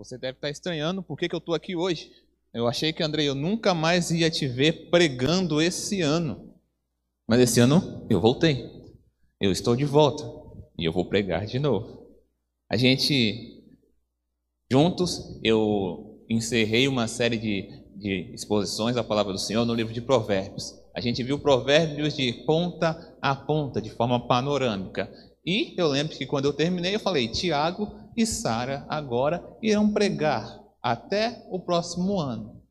Você 0.00 0.16
deve 0.16 0.38
estar 0.38 0.48
estranhando 0.48 1.02
por 1.02 1.18
que, 1.18 1.28
que 1.28 1.34
eu 1.34 1.40
estou 1.40 1.54
aqui 1.54 1.76
hoje. 1.76 2.10
Eu 2.54 2.66
achei 2.66 2.90
que, 2.90 3.02
Andrei, 3.02 3.28
eu 3.28 3.34
nunca 3.34 3.74
mais 3.74 4.10
ia 4.10 4.30
te 4.30 4.48
ver 4.48 4.88
pregando 4.88 5.60
esse 5.60 6.00
ano. 6.00 6.54
Mas 7.28 7.40
esse 7.40 7.60
ano 7.60 8.06
eu 8.08 8.18
voltei. 8.18 8.64
Eu 9.38 9.52
estou 9.52 9.76
de 9.76 9.84
volta. 9.84 10.24
E 10.78 10.86
eu 10.86 10.90
vou 10.92 11.04
pregar 11.04 11.44
de 11.44 11.58
novo. 11.58 12.06
A 12.66 12.78
gente, 12.78 13.62
juntos, 14.72 15.38
eu 15.44 16.24
encerrei 16.30 16.88
uma 16.88 17.06
série 17.06 17.36
de, 17.36 17.68
de 17.94 18.32
exposições 18.32 18.94
da 18.94 19.04
palavra 19.04 19.34
do 19.34 19.38
Senhor 19.38 19.66
no 19.66 19.74
livro 19.74 19.92
de 19.92 20.00
Provérbios. 20.00 20.72
A 20.96 21.00
gente 21.02 21.22
viu 21.22 21.38
provérbios 21.38 22.16
de 22.16 22.32
ponta 22.46 23.18
a 23.20 23.36
ponta, 23.36 23.82
de 23.82 23.90
forma 23.90 24.26
panorâmica. 24.26 25.12
E 25.44 25.74
eu 25.76 25.88
lembro 25.88 26.16
que 26.16 26.24
quando 26.24 26.46
eu 26.46 26.54
terminei, 26.54 26.94
eu 26.94 27.00
falei: 27.00 27.28
Tiago 27.28 28.00
e 28.16 28.26
Sara 28.26 28.84
agora 28.88 29.42
irão 29.62 29.92
pregar 29.92 30.60
até 30.82 31.46
o 31.50 31.60
próximo 31.60 32.18
ano. 32.18 32.62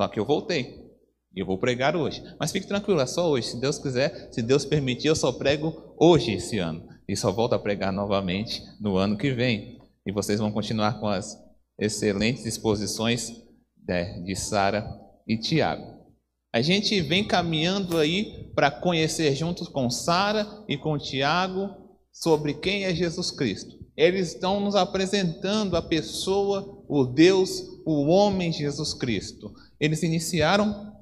Só 0.00 0.08
que 0.08 0.18
eu 0.18 0.24
voltei. 0.24 0.88
E 1.34 1.40
eu 1.40 1.46
vou 1.46 1.58
pregar 1.58 1.94
hoje. 1.94 2.22
Mas 2.38 2.52
fique 2.52 2.66
tranquilo, 2.66 3.00
é 3.00 3.06
só 3.06 3.28
hoje. 3.28 3.48
Se 3.48 3.60
Deus 3.60 3.78
quiser, 3.78 4.28
se 4.32 4.42
Deus 4.42 4.64
permitir, 4.64 5.08
eu 5.08 5.16
só 5.16 5.32
prego 5.32 5.94
hoje 5.98 6.32
esse 6.32 6.58
ano. 6.58 6.88
E 7.08 7.16
só 7.16 7.30
volto 7.32 7.54
a 7.54 7.58
pregar 7.58 7.92
novamente 7.92 8.62
no 8.80 8.96
ano 8.96 9.16
que 9.16 9.32
vem. 9.32 9.78
E 10.06 10.12
vocês 10.12 10.40
vão 10.40 10.50
continuar 10.50 10.98
com 11.00 11.06
as 11.06 11.36
excelentes 11.78 12.44
exposições 12.44 13.32
de, 13.76 14.22
de 14.24 14.34
Sara 14.34 14.88
e 15.26 15.38
Tiago. 15.38 15.98
A 16.52 16.60
gente 16.60 17.00
vem 17.00 17.26
caminhando 17.26 17.98
aí 17.98 18.50
para 18.54 18.70
conhecer 18.70 19.34
juntos 19.34 19.68
com 19.68 19.90
Sara 19.90 20.46
e 20.66 20.76
com 20.76 20.98
Tiago 20.98 21.68
sobre 22.12 22.54
quem 22.54 22.84
é 22.84 22.94
Jesus 22.94 23.30
Cristo. 23.30 23.77
Eles 23.98 24.28
estão 24.28 24.60
nos 24.60 24.76
apresentando 24.76 25.76
a 25.76 25.82
pessoa, 25.82 26.84
o 26.86 27.04
Deus, 27.04 27.64
o 27.84 28.06
homem 28.06 28.52
Jesus 28.52 28.94
Cristo. 28.94 29.52
Eles 29.80 30.04
iniciaram, 30.04 30.94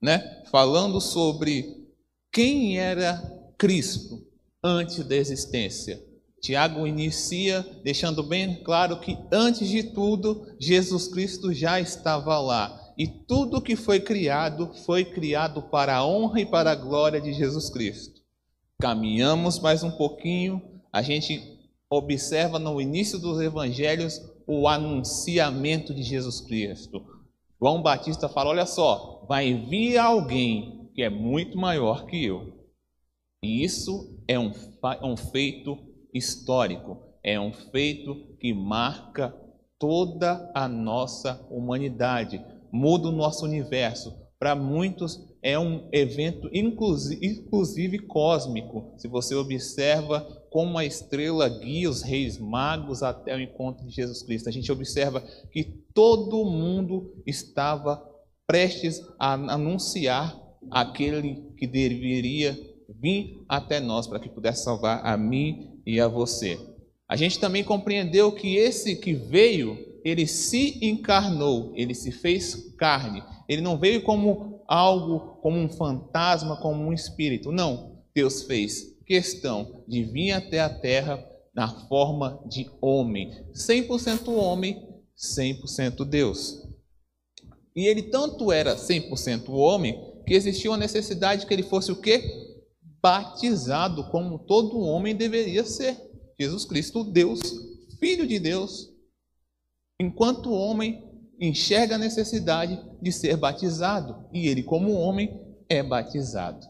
né, 0.00 0.42
falando 0.50 1.02
sobre 1.02 1.86
quem 2.32 2.78
era 2.78 3.22
Cristo 3.58 4.26
antes 4.64 5.04
da 5.04 5.14
existência. 5.14 6.02
Tiago 6.40 6.86
inicia 6.86 7.60
deixando 7.84 8.22
bem 8.22 8.64
claro 8.64 8.98
que 8.98 9.18
antes 9.30 9.68
de 9.68 9.82
tudo, 9.82 10.46
Jesus 10.58 11.08
Cristo 11.08 11.52
já 11.52 11.78
estava 11.78 12.38
lá. 12.38 12.94
E 12.96 13.06
tudo 13.06 13.60
que 13.60 13.76
foi 13.76 14.00
criado 14.00 14.72
foi 14.86 15.04
criado 15.04 15.64
para 15.64 15.96
a 15.96 16.06
honra 16.06 16.40
e 16.40 16.46
para 16.46 16.70
a 16.70 16.74
glória 16.74 17.20
de 17.20 17.34
Jesus 17.34 17.68
Cristo. 17.68 18.22
Caminhamos 18.80 19.58
mais 19.58 19.82
um 19.82 19.90
pouquinho, 19.90 20.80
a 20.90 21.02
gente 21.02 21.60
observa 21.92 22.58
no 22.58 22.80
início 22.80 23.18
dos 23.18 23.38
evangelhos 23.38 24.18
o 24.46 24.66
anunciamento 24.66 25.94
de 25.94 26.02
Jesus 26.02 26.40
Cristo. 26.40 27.04
João 27.60 27.82
Batista 27.82 28.28
fala: 28.28 28.50
olha 28.50 28.66
só, 28.66 29.24
vai 29.28 29.52
vir 29.52 29.98
alguém 29.98 30.90
que 30.94 31.02
é 31.02 31.10
muito 31.10 31.58
maior 31.58 32.06
que 32.06 32.24
eu. 32.24 32.66
E 33.44 33.62
isso 33.62 34.18
é 34.26 34.38
um, 34.38 34.50
é 34.50 35.04
um 35.04 35.16
feito 35.16 35.78
histórico, 36.14 36.98
é 37.22 37.38
um 37.38 37.52
feito 37.52 38.36
que 38.40 38.54
marca 38.54 39.34
toda 39.78 40.50
a 40.54 40.68
nossa 40.68 41.46
humanidade, 41.50 42.42
muda 42.72 43.08
o 43.08 43.12
nosso 43.12 43.44
universo. 43.44 44.16
Para 44.38 44.54
muitos 44.54 45.31
é 45.42 45.58
um 45.58 45.88
evento 45.90 46.48
inclusive, 46.52 47.98
cósmico. 47.98 48.94
Se 48.96 49.08
você 49.08 49.34
observa 49.34 50.20
como 50.50 50.78
a 50.78 50.84
estrela 50.84 51.48
guia 51.48 51.90
os 51.90 52.02
reis 52.02 52.38
magos 52.38 53.02
até 53.02 53.34
o 53.34 53.40
encontro 53.40 53.84
de 53.84 53.92
Jesus 53.92 54.22
Cristo, 54.22 54.48
a 54.48 54.52
gente 54.52 54.70
observa 54.70 55.20
que 55.50 55.64
todo 55.92 56.44
mundo 56.44 57.12
estava 57.26 58.02
prestes 58.46 59.00
a 59.18 59.32
anunciar 59.32 60.40
aquele 60.70 61.42
que 61.56 61.66
deveria 61.66 62.56
vir 63.00 63.42
até 63.48 63.80
nós 63.80 64.06
para 64.06 64.20
que 64.20 64.28
pudesse 64.28 64.62
salvar 64.62 65.04
a 65.04 65.16
mim 65.16 65.80
e 65.84 65.98
a 65.98 66.06
você. 66.06 66.58
A 67.08 67.16
gente 67.16 67.38
também 67.40 67.64
compreendeu 67.64 68.30
que 68.32 68.56
esse 68.56 68.96
que 68.96 69.12
veio, 69.12 69.76
ele 70.04 70.26
se 70.26 70.78
encarnou, 70.84 71.72
ele 71.74 71.94
se 71.94 72.12
fez 72.12 72.74
carne. 72.78 73.22
Ele 73.48 73.60
não 73.60 73.76
veio 73.76 74.02
como 74.02 74.51
algo, 74.66 75.38
como 75.40 75.58
um 75.58 75.68
fantasma, 75.68 76.56
como 76.60 76.82
um 76.82 76.92
espírito. 76.92 77.52
Não. 77.52 78.02
Deus 78.14 78.42
fez 78.42 78.92
questão 79.06 79.84
de 79.86 80.04
vir 80.04 80.32
até 80.32 80.60
a 80.60 80.68
terra 80.68 81.22
na 81.54 81.68
forma 81.86 82.42
de 82.46 82.70
homem. 82.80 83.30
100% 83.52 84.28
homem, 84.28 84.88
100% 85.16 86.04
Deus. 86.04 86.66
E 87.74 87.86
ele 87.86 88.04
tanto 88.04 88.52
era 88.52 88.76
100% 88.76 89.48
homem 89.50 89.98
que 90.26 90.34
existia 90.34 90.70
uma 90.70 90.76
necessidade 90.76 91.46
que 91.46 91.52
ele 91.52 91.62
fosse 91.62 91.90
o 91.90 92.00
quê? 92.00 92.22
Batizado 93.02 94.04
como 94.10 94.38
todo 94.38 94.80
homem 94.80 95.14
deveria 95.14 95.64
ser. 95.64 95.96
Jesus 96.38 96.64
Cristo, 96.64 97.04
Deus, 97.04 97.40
Filho 97.98 98.26
de 98.26 98.38
Deus, 98.38 98.90
enquanto 100.00 100.52
homem, 100.52 101.11
enxerga 101.42 101.96
a 101.96 101.98
necessidade 101.98 102.80
de 103.00 103.10
ser 103.10 103.36
batizado. 103.36 104.26
E 104.32 104.46
ele, 104.46 104.62
como 104.62 104.92
homem, 104.92 105.40
é 105.68 105.82
batizado. 105.82 106.64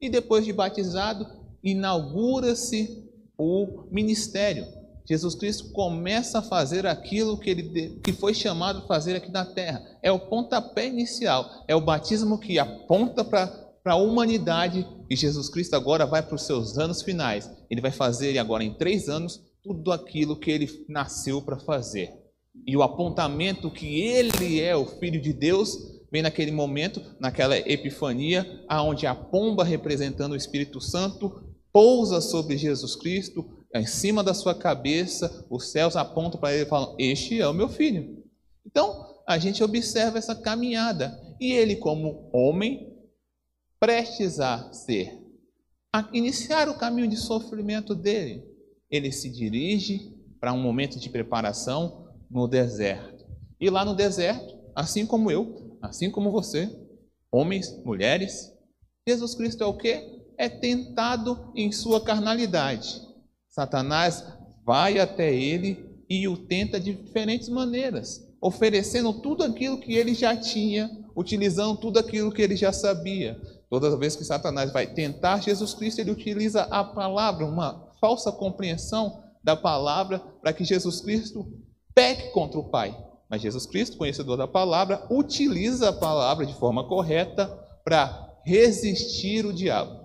E 0.00 0.10
depois 0.10 0.44
de 0.44 0.52
batizado, 0.52 1.26
inaugura-se 1.64 3.02
o 3.38 3.88
ministério. 3.90 4.66
Jesus 5.08 5.34
Cristo 5.34 5.72
começa 5.72 6.38
a 6.38 6.42
fazer 6.42 6.86
aquilo 6.86 7.38
que 7.38 7.50
ele 7.50 7.98
que 8.04 8.12
foi 8.12 8.34
chamado 8.34 8.80
a 8.80 8.86
fazer 8.86 9.16
aqui 9.16 9.30
na 9.30 9.44
terra. 9.44 9.82
É 10.02 10.12
o 10.12 10.20
pontapé 10.20 10.86
inicial, 10.86 11.64
é 11.66 11.74
o 11.74 11.80
batismo 11.80 12.38
que 12.38 12.58
aponta 12.58 13.24
para 13.24 13.70
a 13.86 13.96
humanidade 13.96 14.86
e 15.08 15.16
Jesus 15.16 15.48
Cristo 15.48 15.74
agora 15.74 16.06
vai 16.06 16.22
para 16.22 16.36
os 16.36 16.42
seus 16.42 16.78
anos 16.78 17.02
finais. 17.02 17.50
Ele 17.68 17.80
vai 17.80 17.90
fazer 17.90 18.38
agora 18.38 18.62
em 18.62 18.74
três 18.74 19.08
anos 19.08 19.40
tudo 19.62 19.90
aquilo 19.90 20.38
que 20.38 20.50
ele 20.50 20.84
nasceu 20.88 21.42
para 21.42 21.58
fazer. 21.58 22.12
E 22.66 22.76
o 22.76 22.82
apontamento 22.82 23.70
que 23.70 24.00
ele 24.00 24.60
é 24.60 24.76
o 24.76 24.86
Filho 24.86 25.20
de 25.20 25.32
Deus 25.32 26.00
vem 26.10 26.22
naquele 26.22 26.50
momento, 26.50 27.00
naquela 27.20 27.56
epifania, 27.56 28.64
aonde 28.68 29.06
a 29.06 29.14
pomba 29.14 29.64
representando 29.64 30.32
o 30.32 30.36
Espírito 30.36 30.80
Santo 30.80 31.44
pousa 31.72 32.20
sobre 32.20 32.56
Jesus 32.56 32.96
Cristo, 32.96 33.64
em 33.74 33.86
cima 33.86 34.24
da 34.24 34.34
sua 34.34 34.54
cabeça, 34.54 35.46
os 35.48 35.70
céus 35.70 35.96
apontam 35.96 36.40
para 36.40 36.52
ele 36.52 36.64
e 36.64 36.68
falam: 36.68 36.96
Este 36.98 37.40
é 37.40 37.46
o 37.46 37.54
meu 37.54 37.68
filho. 37.68 38.24
Então, 38.66 39.22
a 39.26 39.38
gente 39.38 39.62
observa 39.62 40.18
essa 40.18 40.34
caminhada. 40.34 41.18
E 41.40 41.52
ele, 41.52 41.76
como 41.76 42.28
homem, 42.32 42.92
prestes 43.78 44.40
a 44.40 44.72
ser, 44.72 45.16
a 45.92 46.08
iniciar 46.12 46.68
o 46.68 46.76
caminho 46.76 47.08
de 47.08 47.16
sofrimento 47.16 47.94
dele, 47.94 48.44
ele 48.90 49.12
se 49.12 49.30
dirige 49.30 50.12
para 50.40 50.52
um 50.52 50.60
momento 50.60 50.98
de 50.98 51.08
preparação 51.08 52.09
no 52.30 52.46
deserto. 52.46 53.26
E 53.60 53.68
lá 53.68 53.84
no 53.84 53.94
deserto, 53.94 54.58
assim 54.74 55.04
como 55.04 55.30
eu, 55.30 55.76
assim 55.82 56.10
como 56.10 56.30
você, 56.30 56.70
homens, 57.30 57.82
mulheres, 57.84 58.52
Jesus 59.06 59.34
Cristo 59.34 59.64
é 59.64 59.66
o 59.66 59.76
quê? 59.76 60.22
É 60.38 60.48
tentado 60.48 61.52
em 61.54 61.72
sua 61.72 62.00
carnalidade. 62.00 63.00
Satanás 63.48 64.24
vai 64.64 64.98
até 64.98 65.34
ele 65.34 65.90
e 66.08 66.26
o 66.28 66.36
tenta 66.36 66.78
de 66.78 66.94
diferentes 66.94 67.48
maneiras, 67.48 68.26
oferecendo 68.40 69.12
tudo 69.20 69.44
aquilo 69.44 69.80
que 69.80 69.94
ele 69.94 70.14
já 70.14 70.36
tinha, 70.36 70.90
utilizando 71.16 71.76
tudo 71.76 71.98
aquilo 71.98 72.32
que 72.32 72.42
ele 72.42 72.56
já 72.56 72.72
sabia. 72.72 73.40
Toda 73.68 73.96
vez 73.96 74.16
que 74.16 74.24
Satanás 74.24 74.72
vai 74.72 74.86
tentar 74.86 75.42
Jesus 75.42 75.74
Cristo, 75.74 76.00
ele 76.00 76.10
utiliza 76.10 76.62
a 76.62 76.82
palavra, 76.82 77.46
uma 77.46 77.92
falsa 78.00 78.32
compreensão 78.32 79.22
da 79.42 79.56
palavra, 79.56 80.18
para 80.18 80.52
que 80.52 80.64
Jesus 80.64 81.00
Cristo 81.00 81.46
peque 81.94 82.30
contra 82.30 82.58
o 82.58 82.68
Pai. 82.70 82.96
Mas 83.28 83.42
Jesus 83.42 83.66
Cristo, 83.66 83.96
conhecedor 83.96 84.36
da 84.36 84.48
palavra, 84.48 85.06
utiliza 85.10 85.90
a 85.90 85.92
palavra 85.92 86.44
de 86.44 86.54
forma 86.54 86.86
correta 86.88 87.46
para 87.84 88.38
resistir 88.44 89.46
o 89.46 89.52
diabo. 89.52 90.00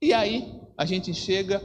E 0.00 0.12
aí 0.12 0.60
a 0.76 0.84
gente 0.84 1.12
chega 1.12 1.60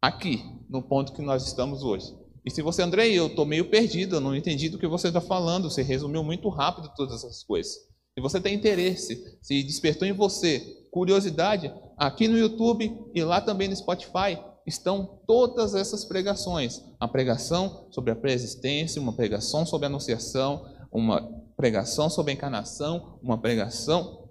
aqui, 0.00 0.44
no 0.68 0.82
ponto 0.82 1.12
que 1.12 1.22
nós 1.22 1.44
estamos 1.46 1.82
hoje. 1.82 2.14
E 2.44 2.50
se 2.50 2.62
você, 2.62 2.80
André, 2.80 3.08
eu 3.08 3.26
estou 3.26 3.44
meio 3.44 3.68
perdido, 3.68 4.16
eu 4.16 4.20
não 4.20 4.36
entendi 4.36 4.68
do 4.68 4.78
que 4.78 4.86
você 4.86 5.08
está 5.08 5.20
falando, 5.20 5.68
você 5.68 5.82
resumiu 5.82 6.22
muito 6.22 6.48
rápido 6.48 6.92
todas 6.94 7.16
essas 7.16 7.42
coisas. 7.42 7.72
Se 8.14 8.20
você 8.20 8.40
tem 8.40 8.54
interesse, 8.54 9.36
se 9.42 9.62
despertou 9.64 10.06
em 10.06 10.12
você 10.12 10.60
curiosidade, 10.92 11.74
aqui 11.98 12.28
no 12.28 12.38
YouTube 12.38 12.96
e 13.12 13.24
lá 13.24 13.40
também 13.40 13.68
no 13.68 13.76
Spotify 13.76 14.38
estão 14.66 15.20
todas 15.26 15.74
essas 15.74 16.04
pregações. 16.04 16.82
A 16.98 17.06
pregação 17.06 17.86
sobre 17.90 18.10
a 18.10 18.16
preexistência, 18.16 19.00
uma 19.00 19.12
pregação 19.12 19.64
sobre 19.64 19.86
a 19.86 19.88
anunciação, 19.88 20.66
uma 20.90 21.22
pregação 21.56 22.10
sobre 22.10 22.32
a 22.32 22.34
encarnação, 22.34 23.18
uma 23.22 23.38
pregação 23.38 24.30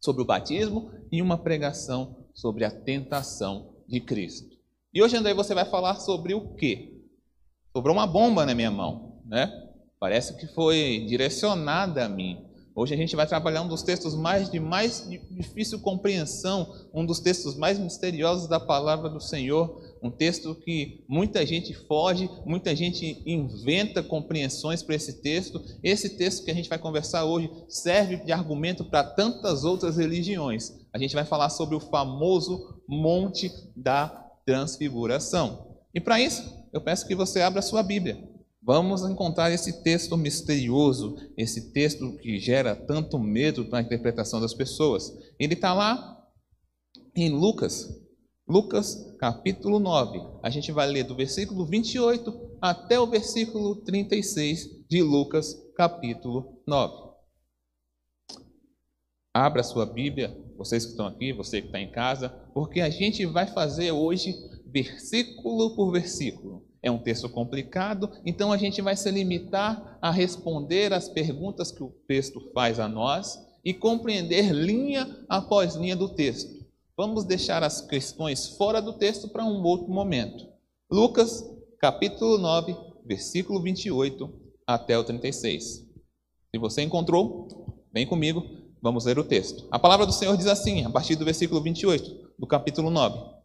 sobre 0.00 0.22
o 0.22 0.26
batismo 0.26 0.90
e 1.10 1.22
uma 1.22 1.38
pregação 1.38 2.26
sobre 2.34 2.64
a 2.64 2.70
tentação 2.70 3.74
de 3.86 4.00
Cristo. 4.00 4.56
E 4.92 5.02
hoje, 5.02 5.16
André, 5.16 5.34
você 5.34 5.54
vai 5.54 5.64
falar 5.64 5.96
sobre 5.96 6.34
o 6.34 6.54
quê? 6.54 6.94
Sobrou 7.76 7.94
uma 7.94 8.06
bomba 8.06 8.44
na 8.46 8.54
minha 8.54 8.70
mão. 8.70 9.22
né? 9.24 9.52
Parece 10.00 10.36
que 10.36 10.46
foi 10.46 11.04
direcionada 11.08 12.04
a 12.04 12.08
mim. 12.08 12.47
Hoje 12.78 12.94
a 12.94 12.96
gente 12.96 13.16
vai 13.16 13.26
trabalhar 13.26 13.62
um 13.62 13.66
dos 13.66 13.82
textos 13.82 14.14
mais 14.14 14.48
de 14.48 14.60
mais 14.60 15.04
difícil 15.32 15.80
compreensão, 15.80 16.72
um 16.94 17.04
dos 17.04 17.18
textos 17.18 17.56
mais 17.56 17.76
misteriosos 17.76 18.46
da 18.46 18.60
palavra 18.60 19.08
do 19.08 19.20
Senhor, 19.20 19.82
um 20.00 20.12
texto 20.12 20.54
que 20.54 21.04
muita 21.08 21.44
gente 21.44 21.74
foge, 21.74 22.30
muita 22.46 22.76
gente 22.76 23.20
inventa 23.26 24.00
compreensões 24.00 24.80
para 24.80 24.94
esse 24.94 25.14
texto. 25.14 25.60
Esse 25.82 26.10
texto 26.10 26.44
que 26.44 26.52
a 26.52 26.54
gente 26.54 26.68
vai 26.68 26.78
conversar 26.78 27.24
hoje 27.24 27.50
serve 27.68 28.18
de 28.18 28.30
argumento 28.30 28.84
para 28.84 29.02
tantas 29.02 29.64
outras 29.64 29.96
religiões. 29.96 30.72
A 30.92 30.98
gente 30.98 31.16
vai 31.16 31.24
falar 31.24 31.50
sobre 31.50 31.74
o 31.74 31.80
famoso 31.80 32.80
Monte 32.86 33.50
da 33.74 34.06
Transfiguração. 34.46 35.66
E 35.92 36.00
para 36.00 36.20
isso, 36.20 36.48
eu 36.72 36.80
peço 36.80 37.08
que 37.08 37.16
você 37.16 37.40
abra 37.40 37.58
a 37.58 37.62
sua 37.62 37.82
Bíblia. 37.82 38.37
Vamos 38.60 39.02
encontrar 39.02 39.50
esse 39.50 39.82
texto 39.82 40.16
misterioso, 40.16 41.16
esse 41.36 41.72
texto 41.72 42.16
que 42.18 42.38
gera 42.38 42.74
tanto 42.74 43.18
medo 43.18 43.66
na 43.68 43.80
interpretação 43.80 44.40
das 44.40 44.52
pessoas. 44.52 45.12
Ele 45.38 45.54
está 45.54 45.72
lá 45.72 46.18
em 47.14 47.30
Lucas, 47.30 47.88
Lucas 48.46 49.14
capítulo 49.18 49.78
9. 49.78 50.20
A 50.42 50.50
gente 50.50 50.72
vai 50.72 50.86
ler 50.86 51.04
do 51.04 51.14
versículo 51.14 51.64
28 51.66 52.58
até 52.60 52.98
o 52.98 53.06
versículo 53.06 53.76
36 53.76 54.86
de 54.88 55.02
Lucas 55.02 55.54
capítulo 55.76 56.60
9. 56.66 57.08
Abra 59.32 59.62
sua 59.62 59.86
Bíblia, 59.86 60.36
vocês 60.56 60.84
que 60.84 60.90
estão 60.90 61.06
aqui, 61.06 61.32
você 61.32 61.60
que 61.60 61.68
está 61.68 61.80
em 61.80 61.92
casa, 61.92 62.28
porque 62.52 62.80
a 62.80 62.90
gente 62.90 63.24
vai 63.24 63.46
fazer 63.46 63.92
hoje 63.92 64.34
versículo 64.66 65.76
por 65.76 65.92
versículo. 65.92 66.67
É 66.82 66.90
um 66.90 66.98
texto 66.98 67.28
complicado, 67.28 68.10
então 68.24 68.52
a 68.52 68.56
gente 68.56 68.80
vai 68.80 68.96
se 68.96 69.10
limitar 69.10 69.98
a 70.00 70.10
responder 70.10 70.92
as 70.92 71.08
perguntas 71.08 71.72
que 71.72 71.82
o 71.82 71.92
texto 72.06 72.50
faz 72.54 72.78
a 72.78 72.88
nós 72.88 73.38
e 73.64 73.74
compreender 73.74 74.52
linha 74.52 75.24
após 75.28 75.74
linha 75.74 75.96
do 75.96 76.08
texto. 76.08 76.64
Vamos 76.96 77.24
deixar 77.24 77.62
as 77.62 77.80
questões 77.80 78.56
fora 78.56 78.80
do 78.80 78.92
texto 78.92 79.28
para 79.28 79.44
um 79.44 79.62
outro 79.62 79.88
momento. 79.88 80.46
Lucas, 80.90 81.44
capítulo 81.80 82.38
9, 82.38 82.76
versículo 83.04 83.60
28 83.62 84.32
até 84.66 84.98
o 84.98 85.04
36. 85.04 85.64
Se 86.50 86.58
você 86.58 86.82
encontrou, 86.82 87.48
vem 87.92 88.06
comigo, 88.06 88.42
vamos 88.80 89.04
ler 89.04 89.18
o 89.18 89.24
texto. 89.24 89.66
A 89.70 89.78
palavra 89.78 90.06
do 90.06 90.12
Senhor 90.12 90.36
diz 90.36 90.46
assim, 90.46 90.84
a 90.84 90.90
partir 90.90 91.16
do 91.16 91.24
versículo 91.24 91.60
28 91.60 92.32
do 92.38 92.46
capítulo 92.46 92.90
9. 92.90 93.37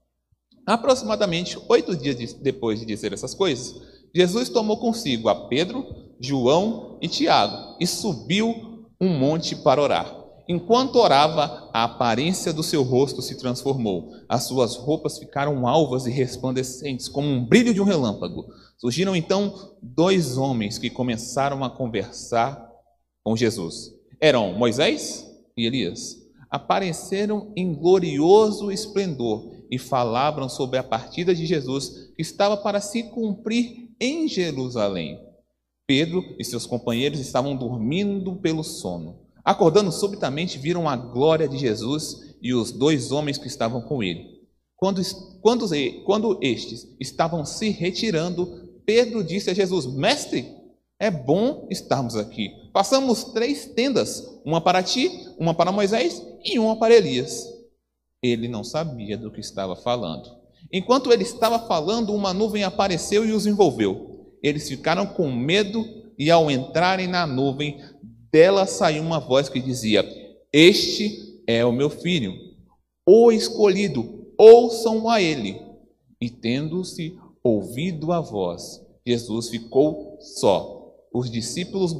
Aproximadamente 0.65 1.60
oito 1.68 1.95
dias 1.95 2.33
depois 2.33 2.80
de 2.80 2.86
dizer 2.86 3.12
essas 3.12 3.33
coisas, 3.33 3.75
Jesus 4.15 4.48
tomou 4.50 4.77
consigo 4.77 5.27
a 5.27 5.48
Pedro, 5.48 5.86
João 6.19 6.98
e 7.01 7.07
Tiago 7.07 7.75
e 7.80 7.86
subiu 7.86 8.88
um 9.00 9.10
monte 9.10 9.56
para 9.56 9.81
orar. 9.81 10.24
Enquanto 10.48 10.98
orava, 10.98 11.69
a 11.74 11.83
aparência 11.83 12.51
do 12.51 12.63
seu 12.63 12.83
rosto 12.83 13.21
se 13.21 13.38
transformou. 13.38 14.12
As 14.27 14.44
suas 14.44 14.75
roupas 14.75 15.18
ficaram 15.18 15.68
alvas 15.68 16.06
e 16.06 16.12
resplandecentes, 16.12 17.07
como 17.07 17.27
um 17.27 17.45
brilho 17.45 17.74
de 17.74 17.81
um 17.81 17.86
relâmpago. 17.86 18.45
Surgiram 18.77 19.16
então 19.16 19.71
dois 19.81 20.38
homens 20.38 20.77
que 20.77 20.89
começaram 20.89 21.63
a 21.63 21.69
conversar 21.69 22.69
com 23.24 23.38
Jesus. 23.38 23.94
Eram 24.19 24.54
Moisés 24.54 25.25
e 25.57 25.66
Elias. 25.66 26.18
Apareceram 26.50 27.51
em 27.56 27.74
glorioso 27.74 28.69
esplendor 28.69 29.50
e 29.73 29.79
falavam 29.79 30.47
sobre 30.47 30.77
a 30.77 30.83
partida 30.83 31.33
de 31.33 31.47
Jesus 31.47 32.11
que 32.15 32.21
estava 32.21 32.55
para 32.55 32.79
se 32.79 33.01
cumprir 33.01 33.89
em 33.99 34.27
Jerusalém. 34.27 35.19
Pedro 35.87 36.23
e 36.37 36.45
seus 36.45 36.67
companheiros 36.67 37.19
estavam 37.19 37.55
dormindo 37.55 38.35
pelo 38.35 38.63
sono. 38.63 39.21
Acordando 39.43 39.91
subitamente, 39.91 40.59
viram 40.59 40.87
a 40.87 40.95
glória 40.95 41.47
de 41.47 41.57
Jesus 41.57 42.35
e 42.39 42.53
os 42.53 42.71
dois 42.71 43.11
homens 43.11 43.39
que 43.39 43.47
estavam 43.47 43.81
com 43.81 44.03
ele. 44.03 44.43
Quando, 44.75 45.01
quando, 45.41 45.65
quando 46.05 46.37
estes 46.39 46.95
estavam 46.99 47.43
se 47.43 47.69
retirando, 47.69 48.79
Pedro 48.85 49.23
disse 49.23 49.49
a 49.49 49.55
Jesus: 49.55 49.87
Mestre, 49.87 50.45
é 50.99 51.09
bom 51.09 51.67
estarmos 51.71 52.15
aqui. 52.15 52.51
Passamos 52.71 53.23
três 53.23 53.65
tendas: 53.65 54.23
uma 54.45 54.61
para 54.61 54.83
ti, 54.83 55.09
uma 55.39 55.55
para 55.55 55.71
Moisés 55.71 56.23
e 56.45 56.59
uma 56.59 56.77
para 56.77 56.93
Elias. 56.93 57.52
Ele 58.23 58.47
não 58.47 58.63
sabia 58.63 59.17
do 59.17 59.29
que 59.29 59.41
estava 59.41 59.75
falando. 59.75 60.43
Enquanto 60.71 61.11
ele 61.11 61.23
estava 61.23 61.59
falando, 61.59 62.13
uma 62.13 62.33
nuvem 62.33 62.63
apareceu 62.63 63.25
e 63.25 63.33
os 63.33 63.45
envolveu. 63.45 64.31
Eles 64.41 64.69
ficaram 64.69 65.05
com 65.05 65.29
medo 65.29 65.85
e, 66.17 66.31
ao 66.31 66.49
entrarem 66.49 67.05
na 67.05 67.27
nuvem, 67.27 67.81
dela 68.31 68.65
saiu 68.65 69.03
uma 69.03 69.19
voz 69.19 69.49
que 69.49 69.59
dizia: 69.59 70.03
Este 70.51 71.43
é 71.45 71.65
o 71.65 71.73
meu 71.73 71.89
filho, 71.89 72.33
o 73.05 73.31
escolhido, 73.31 74.31
ouçam 74.37 75.09
a 75.09 75.21
ele. 75.21 75.61
E 76.21 76.29
tendo-se 76.29 77.19
ouvido 77.43 78.13
a 78.13 78.21
voz, 78.21 78.81
Jesus 79.05 79.49
ficou 79.49 80.17
só. 80.21 80.81
Os 81.13 81.29
discípulos 81.29 81.93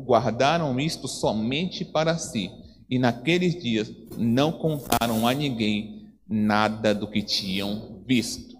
guardaram 0.00 0.80
isto 0.80 1.06
somente 1.06 1.84
para 1.84 2.16
si 2.16 2.50
e 2.88 2.98
naqueles 2.98 3.60
dias 3.60 3.92
não 4.16 4.52
contaram 4.52 5.26
a 5.26 5.34
ninguém 5.34 6.12
nada 6.28 6.94
do 6.94 7.08
que 7.08 7.22
tinham 7.22 8.02
visto. 8.06 8.56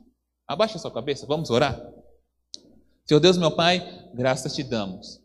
Abaixa 0.46 0.78
sua 0.78 0.90
cabeça, 0.90 1.26
vamos 1.26 1.50
orar? 1.50 1.80
Senhor 3.04 3.20
Deus, 3.20 3.36
meu 3.36 3.50
Pai, 3.50 4.10
graças 4.14 4.54
te 4.54 4.62
damos, 4.62 5.20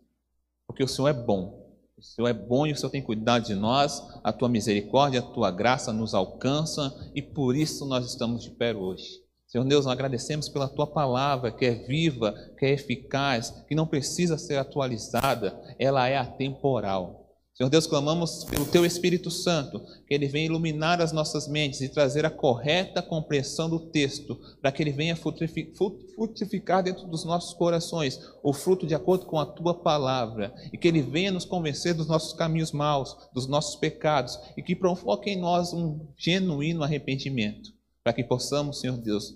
porque 0.68 0.83
o 0.83 0.88
Senhor 0.88 1.07
é 1.07 1.13
bom. 1.13 1.59
O 1.98 2.03
Senhor 2.03 2.27
é 2.27 2.33
bom 2.33 2.65
e 2.65 2.71
o 2.71 2.75
Senhor 2.75 2.89
tem 2.89 3.01
cuidado 3.01 3.45
de 3.45 3.53
nós, 3.53 4.03
a 4.24 4.33
tua 4.33 4.50
misericórdia, 4.50 5.19
a 5.19 5.24
tua 5.24 5.51
graça 5.51 5.94
nos 5.94 6.15
alcança 6.15 7.12
e 7.13 7.21
por 7.21 7.56
isso 7.56 7.86
nós 7.86 8.07
estamos 8.07 8.44
de 8.44 8.50
pé 8.50 8.75
hoje. 8.75 9.21
Senhor 9.51 9.65
Deus, 9.65 9.86
nós 9.86 9.92
agradecemos 9.92 10.48
pela 10.48 10.69
tua 10.69 10.88
palavra, 10.88 11.51
que 11.51 11.65
é 11.65 11.74
viva, 11.74 12.33
que 12.57 12.65
é 12.65 12.71
eficaz, 12.71 13.51
que 13.68 13.75
não 13.75 13.86
precisa 13.86 14.38
ser 14.38 14.57
atualizada, 14.57 15.59
ela 15.77 16.07
é 16.07 16.18
atemporal. 16.18 17.20
Senhor 17.62 17.69
Deus, 17.69 17.86
clamamos 17.86 18.44
pelo 18.46 18.66
Teu 18.66 18.84
Espírito 18.84 19.30
Santo, 19.30 19.80
que 20.08 20.16
Ele 20.16 20.25
venha 20.25 20.48
iluminar 20.48 21.00
as 21.00 21.12
nossas 21.12 21.48
mentes 21.48 21.80
e 21.80 21.90
trazer 21.90 22.25
a 22.25 22.30
correta 22.31 23.04
compreensão 23.04 23.69
do 23.69 23.80
texto, 23.80 24.36
para 24.60 24.72
que 24.72 24.81
Ele 24.81 24.92
venha 24.92 25.16
frutificar 25.16 26.81
dentro 26.81 27.06
dos 27.06 27.24
nossos 27.24 27.54
corações 27.54 28.19
o 28.42 28.52
fruto 28.52 28.88
de 28.88 28.96
acordo 28.96 29.28
com 29.28 29.38
a 29.38 29.46
Tua 29.46 29.75
palavra, 29.75 30.52
e 30.74 30.78
que 30.78 30.88
Ele 30.88 31.04
venha 31.04 31.31
nos 31.31 31.46
convencer 31.46 31.94
dos 31.94 32.08
nossos 32.08 32.34
caminhos 32.34 32.72
maus, 32.72 33.15
dos 33.32 33.46
nossos 33.46 33.75
pecados, 33.75 34.39
e 34.58 34.63
que 34.63 34.75
provoque 34.75 35.30
em 35.30 35.39
nós 35.39 35.72
um 35.72 36.08
genuíno 36.18 36.82
arrependimento, 36.82 37.72
para 38.03 38.13
que 38.13 38.24
possamos, 38.24 38.80
Senhor 38.80 38.98
Deus, 38.98 39.36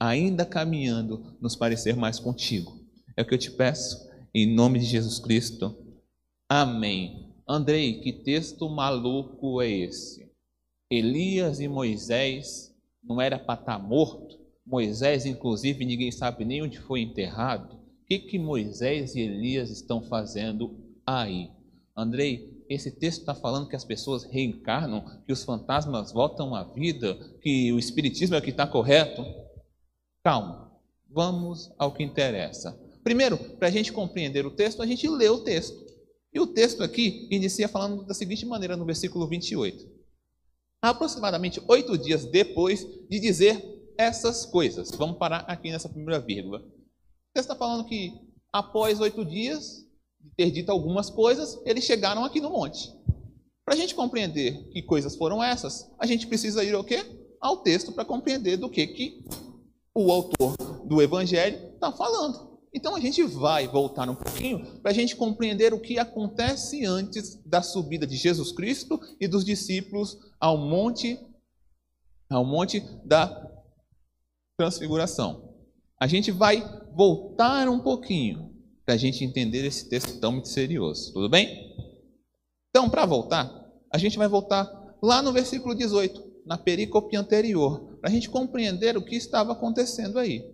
ainda 0.00 0.46
caminhando, 0.46 1.36
nos 1.42 1.54
parecer 1.54 1.94
mais 1.94 2.18
contigo. 2.18 2.80
É 3.14 3.20
o 3.20 3.26
que 3.26 3.34
eu 3.34 3.38
te 3.38 3.50
peço, 3.50 4.08
em 4.34 4.46
nome 4.46 4.78
de 4.78 4.86
Jesus 4.86 5.18
Cristo. 5.18 5.76
Amém. 6.48 7.25
Andrei, 7.48 8.00
que 8.00 8.12
texto 8.12 8.68
maluco 8.68 9.62
é 9.62 9.70
esse? 9.70 10.28
Elias 10.90 11.60
e 11.60 11.68
Moisés 11.68 12.74
não 13.00 13.20
era 13.20 13.38
para 13.38 13.60
estar 13.60 13.78
tá 13.78 13.78
morto? 13.78 14.36
Moisés, 14.66 15.24
inclusive, 15.24 15.84
ninguém 15.84 16.10
sabe 16.10 16.44
nem 16.44 16.60
onde 16.60 16.80
foi 16.80 17.02
enterrado. 17.02 17.76
O 17.76 18.06
que, 18.06 18.18
que 18.18 18.36
Moisés 18.36 19.14
e 19.14 19.20
Elias 19.20 19.70
estão 19.70 20.02
fazendo 20.02 20.76
aí? 21.06 21.48
Andrei, 21.96 22.64
esse 22.68 22.90
texto 22.90 23.20
está 23.20 23.34
falando 23.34 23.68
que 23.68 23.76
as 23.76 23.84
pessoas 23.84 24.24
reencarnam, 24.24 25.04
que 25.24 25.32
os 25.32 25.44
fantasmas 25.44 26.10
voltam 26.10 26.52
à 26.52 26.64
vida, 26.64 27.14
que 27.40 27.72
o 27.72 27.78
espiritismo 27.78 28.34
é 28.34 28.38
o 28.40 28.42
que 28.42 28.50
está 28.50 28.66
correto? 28.66 29.24
Calma, 30.24 30.72
vamos 31.08 31.72
ao 31.78 31.92
que 31.92 32.02
interessa. 32.02 32.76
Primeiro, 33.04 33.38
para 33.38 33.68
a 33.68 33.70
gente 33.70 33.92
compreender 33.92 34.44
o 34.44 34.50
texto, 34.50 34.82
a 34.82 34.86
gente 34.86 35.08
lê 35.08 35.28
o 35.28 35.38
texto. 35.38 35.85
E 36.36 36.38
o 36.38 36.46
texto 36.46 36.82
aqui 36.82 37.26
inicia 37.30 37.66
falando 37.66 38.04
da 38.04 38.12
seguinte 38.12 38.44
maneira 38.44 38.76
no 38.76 38.84
versículo 38.84 39.26
28. 39.26 39.88
Aproximadamente 40.82 41.62
oito 41.66 41.96
dias 41.96 42.26
depois 42.26 42.86
de 43.08 43.18
dizer 43.18 43.64
essas 43.96 44.44
coisas. 44.44 44.90
Vamos 44.90 45.16
parar 45.16 45.46
aqui 45.48 45.70
nessa 45.70 45.88
primeira 45.88 46.20
vírgula. 46.20 46.58
O 46.58 47.32
texto 47.32 47.48
está 47.48 47.56
falando 47.56 47.86
que 47.86 48.12
após 48.52 49.00
oito 49.00 49.24
dias 49.24 49.86
de 50.20 50.28
ter 50.36 50.50
dito 50.50 50.70
algumas 50.70 51.08
coisas, 51.08 51.58
eles 51.64 51.84
chegaram 51.84 52.22
aqui 52.22 52.38
no 52.38 52.50
monte. 52.50 52.92
Para 53.64 53.72
a 53.72 53.78
gente 53.78 53.94
compreender 53.94 54.68
que 54.68 54.82
coisas 54.82 55.16
foram 55.16 55.42
essas, 55.42 55.90
a 55.98 56.04
gente 56.04 56.26
precisa 56.26 56.62
ir 56.62 56.74
ao 56.74 56.84
quê? 56.84 57.02
Ao 57.40 57.62
texto 57.62 57.92
para 57.92 58.04
compreender 58.04 58.58
do 58.58 58.68
que, 58.68 58.86
que 58.88 59.24
o 59.94 60.12
autor 60.12 60.54
do 60.84 61.00
evangelho 61.00 61.72
está 61.72 61.90
falando. 61.90 62.45
Então 62.76 62.94
a 62.94 63.00
gente 63.00 63.22
vai 63.22 63.66
voltar 63.66 64.06
um 64.10 64.14
pouquinho 64.14 64.80
para 64.82 64.90
a 64.90 64.94
gente 64.94 65.16
compreender 65.16 65.72
o 65.72 65.80
que 65.80 65.98
acontece 65.98 66.84
antes 66.84 67.42
da 67.42 67.62
subida 67.62 68.06
de 68.06 68.16
Jesus 68.16 68.52
Cristo 68.52 69.00
e 69.18 69.26
dos 69.26 69.46
discípulos 69.46 70.18
ao 70.38 70.58
monte, 70.58 71.18
ao 72.28 72.44
monte 72.44 72.80
da 73.02 73.50
transfiguração. 74.58 75.54
A 75.98 76.06
gente 76.06 76.30
vai 76.30 76.62
voltar 76.94 77.66
um 77.66 77.80
pouquinho 77.80 78.54
para 78.84 78.92
a 78.92 78.98
gente 78.98 79.24
entender 79.24 79.64
esse 79.64 79.88
texto 79.88 80.20
tão 80.20 80.32
misterioso. 80.32 81.14
Tudo 81.14 81.30
bem? 81.30 81.74
Então, 82.68 82.90
para 82.90 83.06
voltar, 83.06 83.72
a 83.90 83.96
gente 83.96 84.18
vai 84.18 84.28
voltar 84.28 84.70
lá 85.02 85.22
no 85.22 85.32
versículo 85.32 85.74
18, 85.74 86.42
na 86.44 86.58
perícope 86.58 87.16
anterior, 87.16 87.96
para 88.02 88.10
a 88.10 88.12
gente 88.12 88.28
compreender 88.28 88.98
o 88.98 89.02
que 89.02 89.16
estava 89.16 89.52
acontecendo 89.52 90.18
aí. 90.18 90.44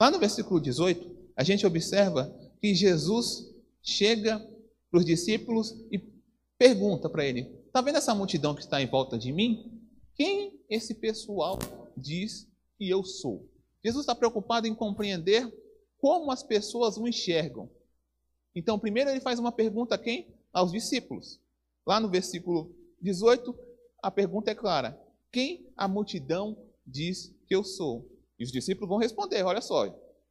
Lá 0.00 0.12
no 0.12 0.20
versículo 0.20 0.60
18, 0.60 1.15
a 1.36 1.44
gente 1.44 1.66
observa 1.66 2.34
que 2.60 2.74
Jesus 2.74 3.54
chega 3.82 4.38
para 4.90 4.98
os 4.98 5.04
discípulos 5.04 5.76
e 5.92 5.98
pergunta 6.58 7.10
para 7.10 7.24
ele: 7.24 7.42
Está 7.66 7.80
vendo 7.82 7.98
essa 7.98 8.14
multidão 8.14 8.54
que 8.54 8.62
está 8.62 8.80
em 8.80 8.86
volta 8.86 9.18
de 9.18 9.30
mim? 9.30 9.70
Quem 10.14 10.58
esse 10.70 10.94
pessoal 10.94 11.58
diz 11.96 12.48
que 12.78 12.88
eu 12.88 13.04
sou? 13.04 13.46
Jesus 13.84 14.02
está 14.02 14.14
preocupado 14.14 14.66
em 14.66 14.74
compreender 14.74 15.46
como 15.98 16.30
as 16.30 16.42
pessoas 16.42 16.96
o 16.96 17.06
enxergam. 17.06 17.70
Então, 18.54 18.78
primeiro 18.78 19.10
ele 19.10 19.20
faz 19.20 19.38
uma 19.38 19.52
pergunta 19.52 19.94
a 19.94 19.98
quem? 19.98 20.34
Aos 20.52 20.72
discípulos. 20.72 21.38
Lá 21.86 22.00
no 22.00 22.08
versículo 22.08 22.74
18, 23.02 23.54
a 24.02 24.10
pergunta 24.10 24.50
é 24.50 24.54
clara: 24.54 24.98
Quem 25.30 25.70
a 25.76 25.86
multidão 25.86 26.56
diz 26.86 27.34
que 27.46 27.54
eu 27.54 27.62
sou? 27.62 28.10
E 28.38 28.44
os 28.44 28.50
discípulos 28.50 28.88
vão 28.88 28.98
responder: 28.98 29.42
Olha 29.42 29.60
só, 29.60 29.86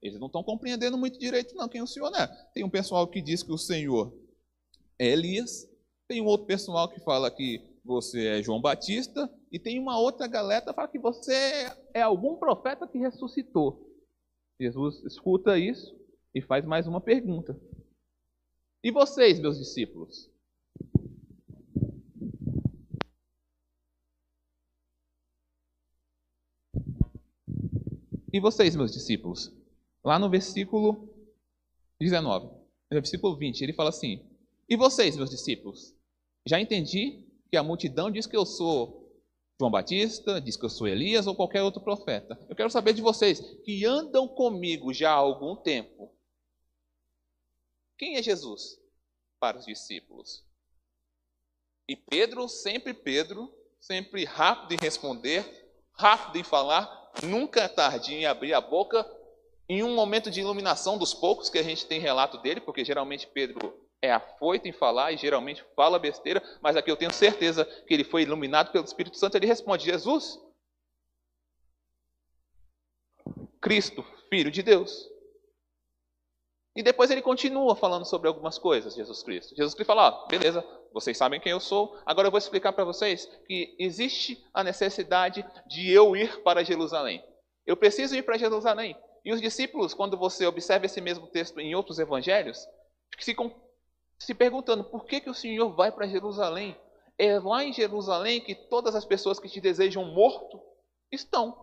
eles 0.07 0.19
não 0.19 0.27
estão 0.27 0.43
compreendendo 0.43 0.97
muito 0.97 1.17
direito, 1.17 1.55
não, 1.55 1.67
quem 1.67 1.81
o 1.81 1.87
Senhor 1.87 2.13
é. 2.15 2.27
Tem 2.53 2.63
um 2.63 2.69
pessoal 2.69 3.07
que 3.07 3.21
diz 3.21 3.41
que 3.41 3.51
o 3.51 3.57
Senhor 3.57 4.15
é 4.99 5.07
Elias, 5.07 5.67
tem 6.07 6.21
um 6.21 6.25
outro 6.25 6.45
pessoal 6.45 6.87
que 6.87 6.99
fala 6.99 7.31
que 7.31 7.59
você 7.83 8.27
é 8.27 8.43
João 8.43 8.61
Batista, 8.61 9.27
e 9.51 9.57
tem 9.57 9.79
uma 9.79 9.97
outra 9.97 10.27
galera 10.27 10.63
que 10.63 10.73
fala 10.73 10.87
que 10.87 10.99
você 10.99 11.33
é 11.93 12.01
algum 12.01 12.35
profeta 12.35 12.87
que 12.87 12.99
ressuscitou. 12.99 13.83
Jesus 14.59 15.03
escuta 15.05 15.57
isso 15.57 15.95
e 16.33 16.41
faz 16.41 16.63
mais 16.65 16.85
uma 16.85 17.01
pergunta. 17.01 17.59
E 18.83 18.91
vocês, 18.91 19.39
meus 19.39 19.57
discípulos? 19.57 20.29
E 28.31 28.39
vocês, 28.39 28.75
meus 28.75 28.91
discípulos? 28.91 29.51
Lá 30.05 30.19
no 30.19 30.29
versículo 30.29 31.09
19, 31.99 32.45
no 32.45 32.61
versículo 32.91 33.35
20, 33.35 33.61
ele 33.63 33.73
fala 33.73 33.89
assim: 33.89 34.23
E 34.69 34.77
vocês, 34.77 35.17
meus 35.17 35.31
discípulos? 35.31 35.95
Já 36.45 36.59
entendi 36.59 37.25
que 37.49 37.57
a 37.57 37.63
multidão 37.63 38.11
diz 38.11 38.27
que 38.27 38.37
eu 38.37 38.45
sou 38.45 39.19
João 39.59 39.71
Batista, 39.71 40.39
diz 40.39 40.55
que 40.55 40.63
eu 40.63 40.69
sou 40.69 40.87
Elias 40.87 41.25
ou 41.25 41.33
qualquer 41.33 41.63
outro 41.63 41.81
profeta. 41.81 42.39
Eu 42.47 42.55
quero 42.55 42.69
saber 42.69 42.93
de 42.93 43.01
vocês 43.01 43.39
que 43.63 43.83
andam 43.83 44.27
comigo 44.27 44.93
já 44.93 45.09
há 45.09 45.15
algum 45.15 45.55
tempo. 45.55 46.13
Quem 47.97 48.17
é 48.17 48.21
Jesus 48.21 48.79
para 49.39 49.57
os 49.57 49.65
discípulos? 49.65 50.45
E 51.87 51.95
Pedro, 51.95 52.47
sempre 52.47 52.93
Pedro, 52.93 53.51
sempre 53.79 54.23
rápido 54.23 54.73
em 54.73 54.83
responder, 54.83 55.43
rápido 55.93 56.37
em 56.37 56.43
falar, 56.43 57.11
nunca 57.23 57.61
é 57.61 57.67
tarde 57.67 58.13
em 58.13 58.27
abrir 58.27 58.53
a 58.53 58.61
boca, 58.61 59.03
em 59.67 59.83
um 59.83 59.95
momento 59.95 60.29
de 60.29 60.41
iluminação 60.41 60.97
dos 60.97 61.13
poucos 61.13 61.49
que 61.49 61.57
a 61.57 61.63
gente 61.63 61.85
tem 61.85 61.99
relato 61.99 62.37
dele, 62.37 62.61
porque 62.61 62.85
geralmente 62.85 63.27
Pedro 63.27 63.85
é 64.01 64.11
afoito 64.11 64.67
em 64.67 64.71
falar 64.71 65.11
e 65.11 65.17
geralmente 65.17 65.65
fala 65.75 65.97
besteira, 65.97 66.43
mas 66.61 66.75
aqui 66.75 66.91
eu 66.91 66.97
tenho 66.97 67.13
certeza 67.13 67.65
que 67.65 67.93
ele 67.93 68.03
foi 68.03 68.21
iluminado 68.21 68.71
pelo 68.71 68.85
Espírito 68.85 69.17
Santo. 69.17 69.35
Ele 69.35 69.47
responde: 69.47 69.85
Jesus, 69.85 70.39
Cristo, 73.59 74.03
Filho 74.29 74.51
de 74.51 74.61
Deus. 74.61 75.09
E 76.75 76.83
depois 76.83 77.09
ele 77.09 77.21
continua 77.21 77.75
falando 77.75 78.05
sobre 78.05 78.27
algumas 78.27 78.59
coisas, 78.59 78.93
Jesus 78.93 79.23
Cristo. 79.23 79.55
Jesus 79.55 79.73
Cristo 79.73 79.87
fala: 79.87 80.09
ah, 80.09 80.27
beleza, 80.27 80.63
vocês 80.93 81.17
sabem 81.17 81.39
quem 81.39 81.51
eu 81.51 81.59
sou, 81.59 81.97
agora 82.05 82.27
eu 82.27 82.31
vou 82.31 82.37
explicar 82.37 82.73
para 82.73 82.83
vocês 82.83 83.25
que 83.47 83.75
existe 83.79 84.45
a 84.53 84.63
necessidade 84.63 85.45
de 85.67 85.89
eu 85.89 86.15
ir 86.15 86.43
para 86.43 86.63
Jerusalém. 86.63 87.23
Eu 87.65 87.75
preciso 87.75 88.15
ir 88.15 88.23
para 88.23 88.37
Jerusalém. 88.37 88.95
E 89.25 89.33
os 89.33 89.41
discípulos, 89.41 89.95
quando 89.95 90.15
você 90.15 90.45
observa 90.45 90.85
esse 90.85 91.01
mesmo 91.01 91.25
texto 91.25 91.59
em 91.59 91.73
outros 91.73 91.97
evangelhos, 91.97 92.69
ficam 93.17 93.51
se 94.19 94.35
perguntando 94.35 94.83
por 94.83 95.05
que, 95.05 95.19
que 95.19 95.29
o 95.29 95.33
Senhor 95.33 95.73
vai 95.73 95.91
para 95.91 96.07
Jerusalém. 96.07 96.77
É 97.17 97.39
lá 97.39 97.63
em 97.63 97.73
Jerusalém 97.73 98.39
que 98.39 98.53
todas 98.53 98.93
as 98.93 99.03
pessoas 99.03 99.39
que 99.39 99.49
te 99.49 99.59
desejam 99.59 100.05
morto 100.05 100.61
estão. 101.11 101.57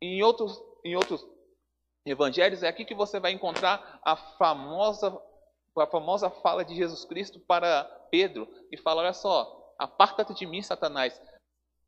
Em 0.00 0.22
outros, 0.22 0.62
em 0.84 0.94
outros 0.94 1.26
evangelhos, 2.06 2.62
é 2.62 2.68
aqui 2.68 2.84
que 2.84 2.94
você 2.94 3.18
vai 3.18 3.32
encontrar 3.32 4.00
a 4.04 4.14
famosa, 4.14 5.20
a 5.76 5.86
famosa 5.88 6.30
fala 6.30 6.64
de 6.64 6.76
Jesus 6.76 7.04
Cristo 7.04 7.40
para 7.40 7.84
Pedro, 8.08 8.46
que 8.70 8.76
fala: 8.76 9.02
Olha 9.02 9.12
só, 9.12 9.74
aparta-te 9.76 10.32
de 10.32 10.46
mim, 10.46 10.62
Satanás. 10.62 11.20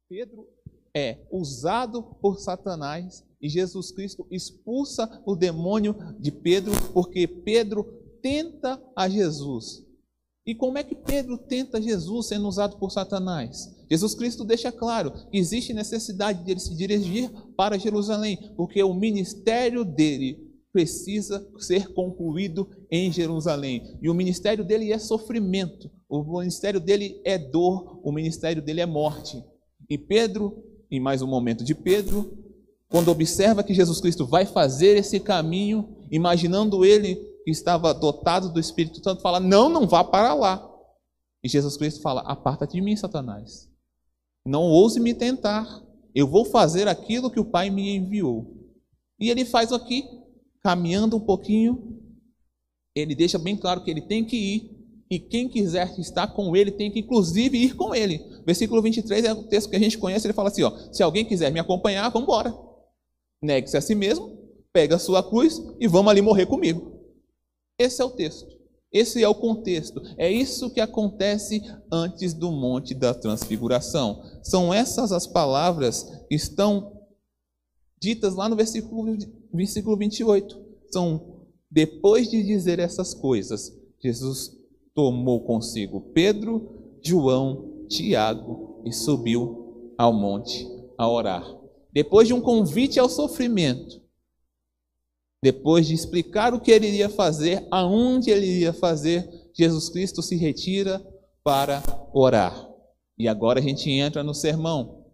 Pedro 0.09 0.49
é 0.95 1.19
usado 1.31 2.03
por 2.21 2.39
Satanás 2.39 3.25
e 3.41 3.49
Jesus 3.49 3.91
Cristo 3.91 4.27
expulsa 4.31 5.23
o 5.25 5.35
demônio 5.35 5.97
de 6.19 6.31
Pedro, 6.31 6.73
porque 6.93 7.27
Pedro 7.27 7.85
tenta 8.23 8.81
a 8.95 9.09
Jesus. 9.09 9.85
E 10.47 10.55
como 10.55 10.79
é 10.79 10.83
que 10.83 10.95
Pedro 10.95 11.39
tenta 11.39 11.81
Jesus 11.81 12.27
sendo 12.27 12.49
usado 12.49 12.77
por 12.79 12.91
Satanás? 12.91 13.75
Jesus 13.91 14.15
Cristo 14.15 14.45
deixa 14.45 14.71
claro 14.71 15.13
que 15.31 15.39
existe 15.39 15.73
necessidade 15.73 16.45
de 16.45 16.51
ele 16.51 16.61
se 16.61 16.75
dirigir 16.75 17.31
para 17.57 17.79
Jerusalém, 17.79 18.53
porque 18.57 18.83
o 18.83 18.95
ministério 18.95 19.85
dele 19.85 20.51
precisa 20.73 21.47
ser 21.59 21.93
concluído 21.93 22.69
em 22.91 23.13
Jerusalém. 23.13 23.99
E 24.01 24.09
o 24.09 24.15
ministério 24.15 24.65
dele 24.65 24.93
é 24.93 24.99
sofrimento, 24.99 25.91
o 26.09 26.39
ministério 26.39 26.81
dele 26.81 27.21
é 27.25 27.37
dor, 27.37 28.01
o 28.03 28.13
ministério 28.13 28.63
dele 28.63 28.81
é 28.81 28.87
morte. 28.87 29.43
E 29.89 29.99
Pedro, 29.99 30.65
em 30.91 31.01
mais 31.01 31.23
um 31.23 31.27
momento 31.27 31.65
de 31.65 31.75
Pedro, 31.75 32.37
quando 32.89 33.11
observa 33.11 33.63
que 33.63 33.73
Jesus 33.73 34.01
Cristo 34.01 34.27
vai 34.27 34.45
fazer 34.45 34.97
esse 34.97 35.21
caminho, 35.21 35.97
imaginando 36.11 36.85
ele 36.85 37.15
que 37.45 37.51
estava 37.51 37.95
dotado 37.95 38.53
do 38.53 38.59
Espírito 38.59 39.03
Santo 39.03 39.23
fala: 39.23 39.39
Não, 39.39 39.69
não 39.69 39.87
vá 39.87 40.03
para 40.03 40.35
lá. 40.35 40.69
E 41.43 41.49
Jesus 41.49 41.77
Cristo 41.77 42.03
fala: 42.03 42.23
Aparta-te 42.23 42.73
de 42.73 42.81
mim, 42.81 42.97
Satanás. 42.97 43.71
Não 44.45 44.63
ouse 44.63 44.99
me 44.99 45.15
tentar. 45.15 45.83
Eu 46.15 46.27
vou 46.27 46.45
fazer 46.45 46.89
aquilo 46.89 47.31
que 47.31 47.39
o 47.39 47.45
Pai 47.45 47.71
me 47.71 47.97
enviou. 47.97 48.57
E 49.19 49.31
ele 49.31 49.45
faz 49.45 49.73
aqui, 49.73 50.05
caminhando 50.61 51.17
um 51.17 51.21
pouquinho, 51.21 52.01
ele 52.95 53.15
deixa 53.15 53.39
bem 53.39 53.57
claro 53.57 53.85
que 53.85 53.91
ele 53.91 54.01
tem 54.01 54.25
que 54.25 54.37
ir. 54.37 54.80
E 55.11 55.19
quem 55.19 55.49
quiser 55.49 55.99
estar 55.99 56.29
com 56.29 56.55
ele 56.55 56.71
tem 56.71 56.91
que, 56.91 57.01
inclusive, 57.01 57.59
ir 57.59 57.75
com 57.75 57.93
ele. 57.93 58.25
Versículo 58.47 58.81
23 58.81 59.25
é 59.25 59.33
o 59.33 59.43
texto 59.43 59.69
que 59.69 59.77
a 59.77 59.81
gente 59.81 59.99
conhece. 59.99 60.27
Ele 60.27 60.35
fala 60.35 60.49
assim: 60.49 60.63
ó, 60.63 60.73
Se 60.93 61.03
alguém 61.03 61.25
quiser 61.25 61.51
me 61.51 61.59
acompanhar, 61.59 62.09
vamos 62.11 62.29
embora. 62.29 62.57
Negue-se 63.43 63.77
a 63.77 63.81
si 63.81 63.95
mesmo, 63.95 64.39
pega 64.73 64.95
a 64.95 64.99
sua 65.01 65.23
cruz 65.23 65.61
e 65.81 65.89
vamos 65.89 66.11
ali 66.11 66.23
morrer 66.23 66.47
comigo. 66.47 67.01
Esse 67.77 68.01
é 68.01 68.05
o 68.05 68.11
texto. 68.11 68.47
Esse 68.93 69.23
é 69.23 69.29
o 69.29 69.35
contexto. 69.35 70.01
É 70.17 70.31
isso 70.31 70.71
que 70.71 70.81
acontece 70.81 71.63
antes 71.91 72.33
do 72.33 72.53
Monte 72.53 72.95
da 72.95 73.13
Transfiguração. 73.13 74.23
São 74.43 74.73
essas 74.73 75.11
as 75.11 75.27
palavras 75.27 76.05
que 76.29 76.35
estão 76.35 77.01
ditas 78.01 78.35
lá 78.35 78.49
no 78.49 78.57
versículo, 78.57 79.17
versículo 79.53 79.97
28. 79.97 80.61
São, 80.93 81.47
depois 81.71 82.29
de 82.31 82.43
dizer 82.43 82.79
essas 82.79 83.15
coisas, 83.15 83.73
Jesus 84.03 84.60
tomou 85.01 85.41
consigo 85.41 86.13
Pedro, 86.13 86.99
João, 87.03 87.87
Tiago 87.89 88.83
e 88.85 88.93
subiu 88.93 89.95
ao 89.97 90.13
monte 90.13 90.69
a 90.99 91.09
orar. 91.09 91.43
Depois 91.91 92.29
de 92.29 92.35
um 92.35 92.41
convite 92.41 93.01
ao 93.01 93.09
sofrimento, 93.09 94.03
depois 95.43 95.87
de 95.87 95.95
explicar 95.95 96.53
o 96.53 96.61
que 96.61 96.71
ele 96.71 96.87
iria 96.89 97.09
fazer, 97.09 97.67
aonde 97.71 98.31
ele 98.31 98.45
iria 98.45 98.75
fazer, 98.75 99.27
Jesus 99.55 99.89
Cristo 99.89 100.21
se 100.23 100.37
retira 100.37 101.03
para 101.43 101.83
orar. 102.13 102.69
E 103.19 103.27
agora 103.27 103.59
a 103.59 103.63
gente 103.63 103.91
entra 103.91 104.23
no 104.23 104.35
sermão. 104.35 105.07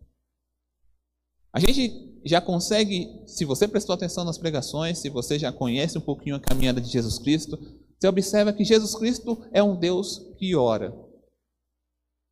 A 1.52 1.60
gente 1.60 2.18
já 2.24 2.40
consegue, 2.40 3.08
se 3.24 3.44
você 3.44 3.68
prestou 3.68 3.94
atenção 3.94 4.24
nas 4.24 4.36
pregações, 4.36 4.98
se 4.98 5.08
você 5.08 5.38
já 5.38 5.52
conhece 5.52 5.96
um 5.96 6.00
pouquinho 6.00 6.34
a 6.34 6.40
caminhada 6.40 6.80
de 6.80 6.90
Jesus 6.90 7.20
Cristo, 7.20 7.56
você 7.98 8.08
observa 8.08 8.52
que 8.52 8.64
Jesus 8.64 8.94
Cristo 8.94 9.38
é 9.52 9.62
um 9.62 9.76
Deus 9.76 10.22
que 10.38 10.54
ora. 10.54 10.94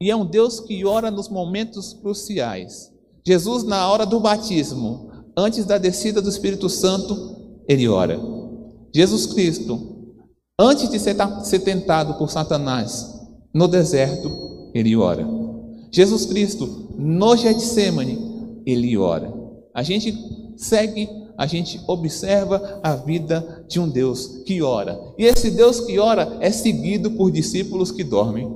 E 0.00 0.10
é 0.10 0.16
um 0.16 0.26
Deus 0.26 0.60
que 0.60 0.84
ora 0.84 1.10
nos 1.10 1.28
momentos 1.28 1.94
cruciais. 1.94 2.92
Jesus, 3.26 3.64
na 3.64 3.90
hora 3.90 4.04
do 4.04 4.20
batismo, 4.20 5.10
antes 5.36 5.64
da 5.64 5.78
descida 5.78 6.20
do 6.20 6.28
Espírito 6.28 6.68
Santo, 6.68 7.62
ele 7.66 7.88
ora. 7.88 8.20
Jesus 8.94 9.26
Cristo, 9.26 10.14
antes 10.60 10.90
de 10.90 10.98
ser, 10.98 11.60
tentado 11.60 12.18
por 12.18 12.30
Satanás 12.30 13.12
no 13.52 13.66
deserto, 13.66 14.70
ele 14.74 14.94
ora. 14.94 15.26
Jesus 15.90 16.26
Cristo, 16.26 16.94
no 16.98 17.34
Getsemane, 17.36 18.62
ele 18.66 18.96
ora. 18.98 19.32
A 19.72 19.82
gente 19.82 20.12
segue 20.56 21.08
a 21.36 21.46
gente 21.46 21.80
observa 21.86 22.80
a 22.82 22.94
vida 22.94 23.53
de 23.68 23.80
um 23.80 23.88
Deus 23.88 24.42
que 24.44 24.62
ora. 24.62 24.98
E 25.18 25.24
esse 25.24 25.50
Deus 25.50 25.80
que 25.80 25.98
ora 25.98 26.38
é 26.40 26.50
seguido 26.50 27.12
por 27.12 27.30
discípulos 27.30 27.90
que 27.90 28.04
dormem. 28.04 28.48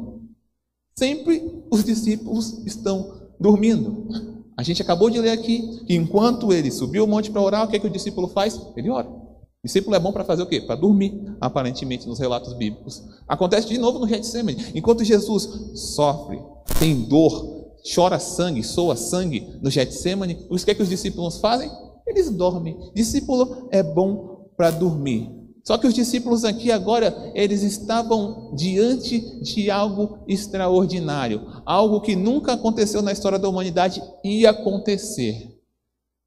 Sempre 0.98 1.64
os 1.70 1.84
discípulos 1.84 2.60
estão 2.66 3.28
dormindo. 3.38 4.08
A 4.56 4.62
gente 4.62 4.82
acabou 4.82 5.08
de 5.08 5.20
ler 5.20 5.30
aqui 5.30 5.84
que 5.86 5.94
enquanto 5.94 6.52
ele 6.52 6.70
subiu 6.70 7.04
o 7.04 7.06
monte 7.06 7.30
para 7.30 7.40
orar, 7.40 7.64
o 7.64 7.68
que, 7.68 7.76
é 7.76 7.78
que 7.78 7.86
o 7.86 7.90
discípulo 7.90 8.26
faz? 8.28 8.60
Ele 8.76 8.90
ora. 8.90 9.08
O 9.08 9.66
discípulo 9.66 9.94
é 9.94 10.00
bom 10.00 10.12
para 10.12 10.24
fazer 10.24 10.42
o 10.42 10.46
quê? 10.46 10.60
Para 10.60 10.76
dormir, 10.76 11.20
aparentemente, 11.40 12.06
nos 12.06 12.18
relatos 12.18 12.52
bíblicos. 12.54 13.02
Acontece 13.26 13.68
de 13.68 13.78
novo 13.78 13.98
no 13.98 14.08
Getsemane. 14.08 14.72
Enquanto 14.74 15.04
Jesus 15.04 15.48
sofre, 15.74 16.40
tem 16.78 17.02
dor, 17.02 17.74
chora 17.94 18.18
sangue, 18.18 18.62
soa 18.62 18.96
sangue 18.96 19.58
no 19.62 19.70
Getsemane, 19.70 20.46
o 20.50 20.56
que, 20.56 20.70
é 20.70 20.74
que 20.74 20.82
os 20.82 20.88
discípulos 20.88 21.38
fazem? 21.38 21.70
Eles 22.06 22.30
dormem. 22.30 22.76
Discípulo 22.94 23.68
é 23.70 23.82
bom 23.82 24.37
para 24.58 24.72
dormir. 24.72 25.30
Só 25.62 25.78
que 25.78 25.86
os 25.86 25.94
discípulos 25.94 26.44
aqui 26.44 26.72
agora, 26.72 27.30
eles 27.34 27.62
estavam 27.62 28.52
diante 28.56 29.40
de 29.40 29.70
algo 29.70 30.24
extraordinário, 30.26 31.46
algo 31.64 32.00
que 32.00 32.16
nunca 32.16 32.54
aconteceu 32.54 33.00
na 33.00 33.12
história 33.12 33.38
da 33.38 33.48
humanidade 33.48 34.02
ia 34.24 34.50
acontecer. 34.50 35.56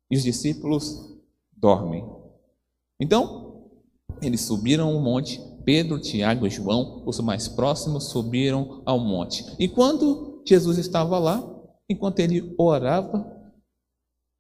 E 0.10 0.16
os 0.16 0.24
discípulos 0.24 1.12
dormem. 1.58 2.08
Então, 3.00 3.66
eles 4.22 4.42
subiram 4.42 4.96
o 4.96 5.02
monte, 5.02 5.42
Pedro, 5.66 6.00
Tiago 6.00 6.48
e 6.48 6.50
João, 6.50 7.04
os 7.06 7.20
mais 7.20 7.48
próximos, 7.48 8.10
subiram 8.10 8.82
ao 8.86 9.00
monte. 9.00 9.44
E 9.60 9.68
quando 9.68 10.42
Jesus 10.48 10.78
estava 10.78 11.18
lá, 11.20 11.44
enquanto 11.90 12.20
ele 12.20 12.54
orava, 12.58 13.41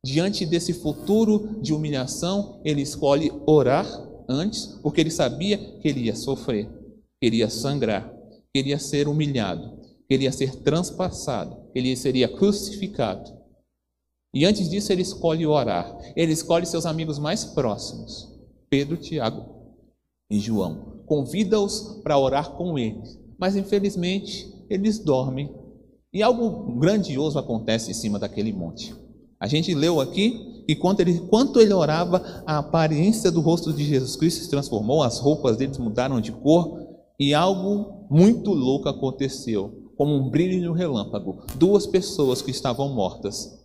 diante 0.03 0.46
desse 0.46 0.74
futuro 0.74 1.60
de 1.62 1.74
humilhação, 1.74 2.62
ele 2.65 2.81
escolhe 2.81 3.31
orar 3.46 3.86
antes, 4.27 4.65
porque 4.81 5.01
ele 5.01 5.12
sabia 5.12 5.58
que 5.79 5.88
ele 5.88 6.01
ia 6.01 6.15
sofrer, 6.15 6.70
queria 7.22 7.50
sangrar, 7.50 8.12
queria 8.53 8.79
ser 8.79 9.08
humilhado, 9.08 9.79
queria 10.10 10.31
ser 10.31 10.55
transpassado, 10.58 11.70
ele 11.75 11.96
seria 11.96 12.27
crucificado. 12.27 13.41
E 14.34 14.46
antes 14.46 14.70
disso, 14.70 14.91
ele 14.91 15.01
escolhe 15.01 15.46
orar. 15.46 15.98
Ele 16.15 16.31
escolhe 16.31 16.65
seus 16.65 16.86
amigos 16.86 17.20
mais 17.20 17.43
próximos, 17.43 18.29
Pedro, 18.70 18.96
Tiago 18.96 19.75
e 20.31 20.39
João. 20.39 21.03
Convida-os 21.05 22.00
para 22.01 22.17
orar 22.17 22.51
com 22.51 22.79
eles. 22.79 23.20
Mas 23.38 23.58
infelizmente, 23.58 24.50
eles 24.70 25.00
dormem. 25.00 25.53
E 26.13 26.24
algo 26.24 26.77
grandioso 26.79 27.38
acontece 27.38 27.91
em 27.91 27.93
cima 27.93 28.17
daquele 28.17 28.53
monte. 28.53 28.96
A 29.42 29.48
gente 29.48 29.74
leu 29.74 30.00
aqui 30.00 30.64
que 30.68 30.76
quando 30.76 31.00
ele, 31.00 31.20
quanto 31.22 31.60
ele 31.60 31.74
orava, 31.74 32.44
a 32.46 32.60
aparência 32.60 33.32
do 33.32 33.42
rosto 33.42 33.74
de 33.74 33.84
Jesus 33.84 34.16
Cristo 34.16 34.44
se 34.44 34.50
transformou, 34.52 35.02
as 35.02 35.18
roupas 35.18 35.58
deles 35.58 35.80
mudaram 35.80 36.22
de 36.22 36.32
cor 36.32 36.88
e 37.20 37.34
algo 37.34 38.06
muito 38.08 38.52
louco 38.52 38.88
aconteceu, 38.88 39.92
como 39.98 40.14
um 40.14 40.30
brilho 40.30 40.64
no 40.64 40.74
relâmpago. 40.74 41.44
Duas 41.56 41.88
pessoas 41.88 42.44
que 42.44 42.52
estavam 42.52 42.94
mortas 42.94 43.60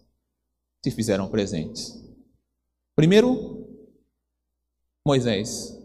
se 0.83 0.90
fizeram 0.90 1.28
presentes. 1.28 1.92
Primeiro, 2.95 3.68
Moisés. 5.06 5.78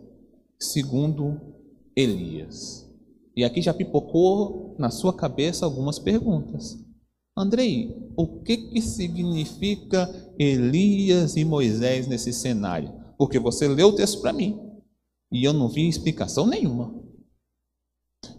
Segundo, 0.58 1.38
Elias. 1.94 2.90
E 3.36 3.44
aqui 3.44 3.62
já 3.62 3.74
pipocou 3.74 4.74
na 4.80 4.90
sua 4.90 5.14
cabeça 5.14 5.66
algumas 5.66 6.00
perguntas. 6.00 6.78
Andrei, 7.36 7.96
o 8.18 8.42
que, 8.42 8.58
que 8.58 8.82
significa 8.82 10.10
Elias 10.38 11.38
e 11.38 11.46
Moisés 11.46 12.08
nesse 12.08 12.34
cenário? 12.34 12.92
Porque 13.18 13.40
você 13.40 13.68
leu 13.68 13.90
o 13.90 13.96
texto 13.96 14.22
para 14.22 14.34
mim 14.34 14.60
e 15.32 15.44
eu 15.44 15.54
não 15.54 15.70
vi 15.70 15.88
explicação 15.88 16.46
nenhuma. 16.46 16.94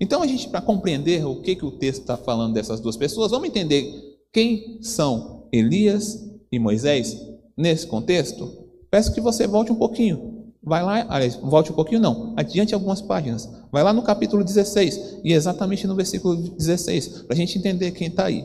Então, 0.00 0.22
a 0.22 0.26
gente, 0.26 0.48
para 0.48 0.60
compreender 0.60 1.24
o 1.24 1.40
que, 1.40 1.56
que 1.56 1.64
o 1.64 1.78
texto 1.78 2.02
está 2.02 2.16
falando 2.16 2.54
dessas 2.54 2.80
duas 2.80 2.96
pessoas, 2.96 3.30
vamos 3.30 3.48
entender 3.48 3.92
quem 4.32 4.82
são 4.82 5.48
Elias 5.52 6.22
e 6.50 6.58
Moisés 6.58 7.16
nesse 7.56 7.86
contexto? 7.86 8.68
Peço 8.90 9.12
que 9.12 9.20
você 9.20 9.46
volte 9.46 9.72
um 9.72 9.76
pouquinho. 9.76 10.52
Vai 10.62 10.82
lá, 10.82 11.06
aliás, 11.08 11.34
volte 11.36 11.72
um 11.72 11.74
pouquinho, 11.74 12.00
não, 12.00 12.34
adiante 12.36 12.72
algumas 12.72 13.02
páginas. 13.02 13.50
Vai 13.72 13.82
lá 13.82 13.92
no 13.92 14.02
capítulo 14.02 14.44
16 14.44 15.20
e 15.24 15.32
exatamente 15.32 15.86
no 15.86 15.96
versículo 15.96 16.36
16, 16.36 17.22
para 17.22 17.34
a 17.34 17.36
gente 17.36 17.58
entender 17.58 17.90
quem 17.92 18.08
está 18.08 18.26
aí. 18.26 18.44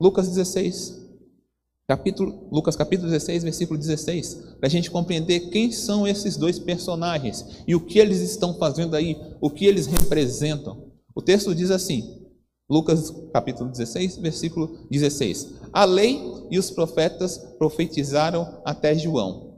Lucas 0.00 0.28
16, 0.28 0.98
capítulo, 1.86 2.48
Lucas 2.50 2.74
capítulo 2.74 3.10
16, 3.10 3.44
versículo 3.44 3.78
16, 3.78 4.56
para 4.58 4.66
a 4.66 4.70
gente 4.70 4.90
compreender 4.90 5.50
quem 5.50 5.70
são 5.70 6.06
esses 6.08 6.38
dois 6.38 6.58
personagens 6.58 7.62
e 7.68 7.74
o 7.74 7.84
que 7.84 7.98
eles 7.98 8.20
estão 8.22 8.54
fazendo 8.54 8.96
aí, 8.96 9.14
o 9.42 9.50
que 9.50 9.66
eles 9.66 9.86
representam. 9.86 10.90
O 11.14 11.20
texto 11.20 11.54
diz 11.54 11.70
assim, 11.70 12.18
Lucas 12.66 13.12
capítulo 13.30 13.68
16, 13.68 14.16
versículo 14.16 14.86
16: 14.90 15.54
A 15.70 15.84
lei 15.84 16.18
e 16.50 16.58
os 16.58 16.70
profetas 16.70 17.36
profetizaram 17.58 18.62
até 18.64 18.94
João. 18.94 19.49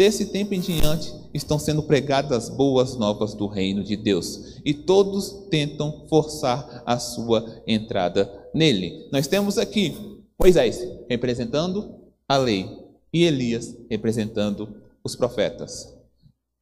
Desse 0.00 0.24
tempo 0.24 0.54
em 0.54 0.60
diante 0.60 1.12
estão 1.34 1.58
sendo 1.58 1.82
pregadas 1.82 2.48
boas 2.48 2.96
novas 2.96 3.34
do 3.34 3.46
reino 3.46 3.84
de 3.84 3.98
Deus, 3.98 4.58
e 4.64 4.72
todos 4.72 5.46
tentam 5.50 6.06
forçar 6.08 6.82
a 6.86 6.98
sua 6.98 7.44
entrada 7.66 8.48
nele. 8.54 9.10
Nós 9.12 9.26
temos 9.26 9.58
aqui 9.58 9.94
Moisés 10.40 10.80
representando 11.06 11.96
a 12.26 12.38
lei 12.38 12.66
e 13.12 13.24
Elias 13.24 13.76
representando 13.90 14.74
os 15.04 15.14
profetas. 15.14 15.94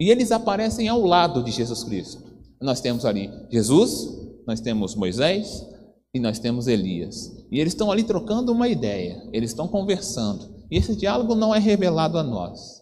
E 0.00 0.10
eles 0.10 0.32
aparecem 0.32 0.88
ao 0.88 1.00
lado 1.00 1.44
de 1.44 1.52
Jesus 1.52 1.84
Cristo. 1.84 2.20
Nós 2.60 2.80
temos 2.80 3.04
ali 3.04 3.30
Jesus, 3.48 4.18
nós 4.48 4.60
temos 4.60 4.96
Moisés 4.96 5.64
e 6.12 6.18
nós 6.18 6.40
temos 6.40 6.66
Elias. 6.66 7.46
E 7.52 7.60
eles 7.60 7.72
estão 7.72 7.92
ali 7.92 8.02
trocando 8.02 8.50
uma 8.50 8.66
ideia, 8.66 9.22
eles 9.32 9.52
estão 9.52 9.68
conversando. 9.68 10.56
E 10.68 10.76
esse 10.76 10.96
diálogo 10.96 11.36
não 11.36 11.54
é 11.54 11.60
revelado 11.60 12.18
a 12.18 12.24
nós. 12.24 12.77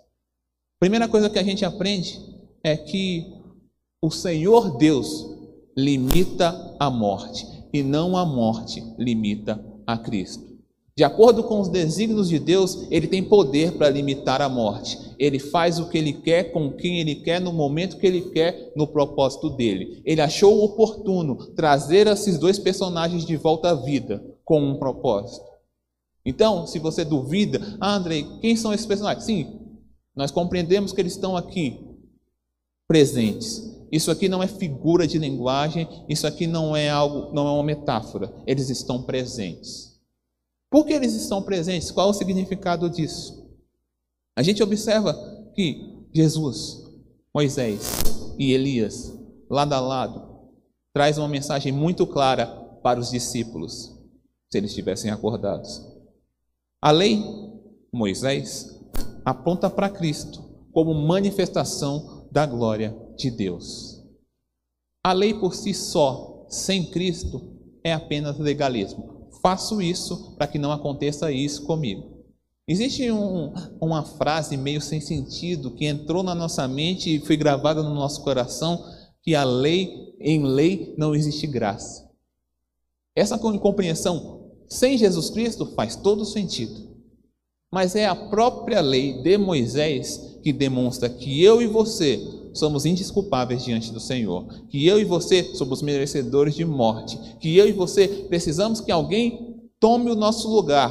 Primeira 0.78 1.08
coisa 1.08 1.30
que 1.30 1.38
a 1.38 1.42
gente 1.42 1.64
aprende 1.64 2.20
é 2.62 2.76
que 2.76 3.32
o 4.02 4.10
Senhor 4.10 4.76
Deus 4.76 5.26
limita 5.74 6.76
a 6.78 6.90
morte 6.90 7.46
e 7.72 7.82
não 7.82 8.14
a 8.14 8.26
morte 8.26 8.82
limita 8.98 9.58
a 9.86 9.96
Cristo. 9.96 10.44
De 10.94 11.02
acordo 11.02 11.44
com 11.44 11.60
os 11.60 11.68
desígnios 11.68 12.28
de 12.28 12.38
Deus, 12.38 12.86
ele 12.90 13.06
tem 13.06 13.24
poder 13.24 13.72
para 13.72 13.88
limitar 13.88 14.42
a 14.42 14.50
morte. 14.50 14.98
Ele 15.18 15.38
faz 15.38 15.78
o 15.78 15.88
que 15.88 15.96
ele 15.96 16.12
quer, 16.12 16.52
com 16.52 16.70
quem 16.72 17.00
ele 17.00 17.16
quer, 17.16 17.40
no 17.40 17.52
momento 17.52 17.98
que 17.98 18.06
ele 18.06 18.30
quer, 18.30 18.72
no 18.76 18.86
propósito 18.86 19.48
dele. 19.48 20.02
Ele 20.04 20.20
achou 20.20 20.62
oportuno 20.62 21.36
trazer 21.54 22.06
esses 22.06 22.38
dois 22.38 22.58
personagens 22.58 23.24
de 23.24 23.36
volta 23.36 23.70
à 23.70 23.74
vida 23.74 24.22
com 24.44 24.60
um 24.60 24.78
propósito. 24.78 25.44
Então, 26.24 26.66
se 26.66 26.78
você 26.78 27.04
duvida, 27.04 27.76
ah, 27.80 27.94
Andrei, 27.94 28.26
quem 28.40 28.56
são 28.56 28.72
esses 28.72 28.86
personagens? 28.86 29.24
Sim, 29.24 29.65
nós 30.16 30.30
compreendemos 30.30 30.92
que 30.92 31.00
eles 31.00 31.12
estão 31.12 31.36
aqui 31.36 31.78
presentes. 32.88 33.62
Isso 33.92 34.10
aqui 34.10 34.28
não 34.28 34.42
é 34.42 34.48
figura 34.48 35.06
de 35.06 35.18
linguagem, 35.18 35.86
isso 36.08 36.26
aqui 36.26 36.46
não 36.46 36.74
é 36.74 36.88
algo, 36.88 37.32
não 37.34 37.46
é 37.46 37.50
uma 37.50 37.62
metáfora. 37.62 38.32
Eles 38.46 38.70
estão 38.70 39.02
presentes. 39.02 40.00
Por 40.70 40.86
que 40.86 40.92
eles 40.92 41.14
estão 41.14 41.42
presentes? 41.42 41.90
Qual 41.90 42.08
o 42.08 42.14
significado 42.14 42.88
disso? 42.90 43.46
A 44.36 44.42
gente 44.42 44.62
observa 44.62 45.14
que 45.54 46.06
Jesus, 46.12 46.82
Moisés 47.34 48.34
e 48.38 48.52
Elias, 48.52 49.16
lado 49.48 49.72
a 49.74 49.80
lado, 49.80 50.50
traz 50.92 51.18
uma 51.18 51.28
mensagem 51.28 51.72
muito 51.72 52.06
clara 52.06 52.46
para 52.82 52.98
os 52.98 53.10
discípulos, 53.10 53.94
se 54.50 54.58
eles 54.58 54.70
estivessem 54.70 55.10
acordados. 55.10 55.82
A 56.82 56.90
lei, 56.90 57.22
Moisés, 57.92 58.75
aponta 59.26 59.68
para 59.68 59.90
Cristo 59.90 60.40
como 60.72 60.94
manifestação 60.94 62.28
da 62.30 62.46
glória 62.46 62.96
de 63.16 63.28
Deus. 63.28 64.00
A 65.02 65.12
lei 65.12 65.34
por 65.34 65.52
si 65.52 65.74
só, 65.74 66.46
sem 66.48 66.84
Cristo, 66.92 67.42
é 67.82 67.92
apenas 67.92 68.38
legalismo. 68.38 69.28
Faço 69.42 69.82
isso 69.82 70.36
para 70.36 70.46
que 70.46 70.60
não 70.60 70.70
aconteça 70.70 71.32
isso 71.32 71.64
comigo. 71.64 72.24
Existe 72.68 73.10
um, 73.10 73.52
uma 73.80 74.04
frase 74.04 74.56
meio 74.56 74.80
sem 74.80 75.00
sentido 75.00 75.72
que 75.72 75.86
entrou 75.86 76.22
na 76.22 76.34
nossa 76.34 76.68
mente 76.68 77.16
e 77.16 77.20
foi 77.20 77.36
gravada 77.36 77.82
no 77.82 77.94
nosso 77.94 78.22
coração 78.22 78.84
que 79.22 79.34
a 79.34 79.42
lei, 79.42 80.14
em 80.20 80.44
lei, 80.44 80.94
não 80.96 81.16
existe 81.16 81.48
graça. 81.48 82.08
Essa 83.14 83.36
compreensão 83.38 84.52
sem 84.68 84.96
Jesus 84.96 85.30
Cristo 85.30 85.66
faz 85.74 85.96
todo 85.96 86.24
sentido. 86.24 86.95
Mas 87.76 87.94
é 87.94 88.06
a 88.06 88.14
própria 88.14 88.80
lei 88.80 89.22
de 89.22 89.36
Moisés 89.36 90.38
que 90.42 90.50
demonstra 90.50 91.10
que 91.10 91.44
eu 91.44 91.60
e 91.60 91.66
você 91.66 92.18
somos 92.54 92.86
indisculpáveis 92.86 93.62
diante 93.62 93.92
do 93.92 94.00
Senhor, 94.00 94.46
que 94.70 94.86
eu 94.86 94.98
e 94.98 95.04
você 95.04 95.42
somos 95.54 95.82
merecedores 95.82 96.54
de 96.54 96.64
morte, 96.64 97.18
que 97.38 97.54
eu 97.54 97.68
e 97.68 97.72
você 97.72 98.08
precisamos 98.30 98.80
que 98.80 98.90
alguém 98.90 99.60
tome 99.78 100.10
o 100.10 100.14
nosso 100.14 100.48
lugar 100.48 100.88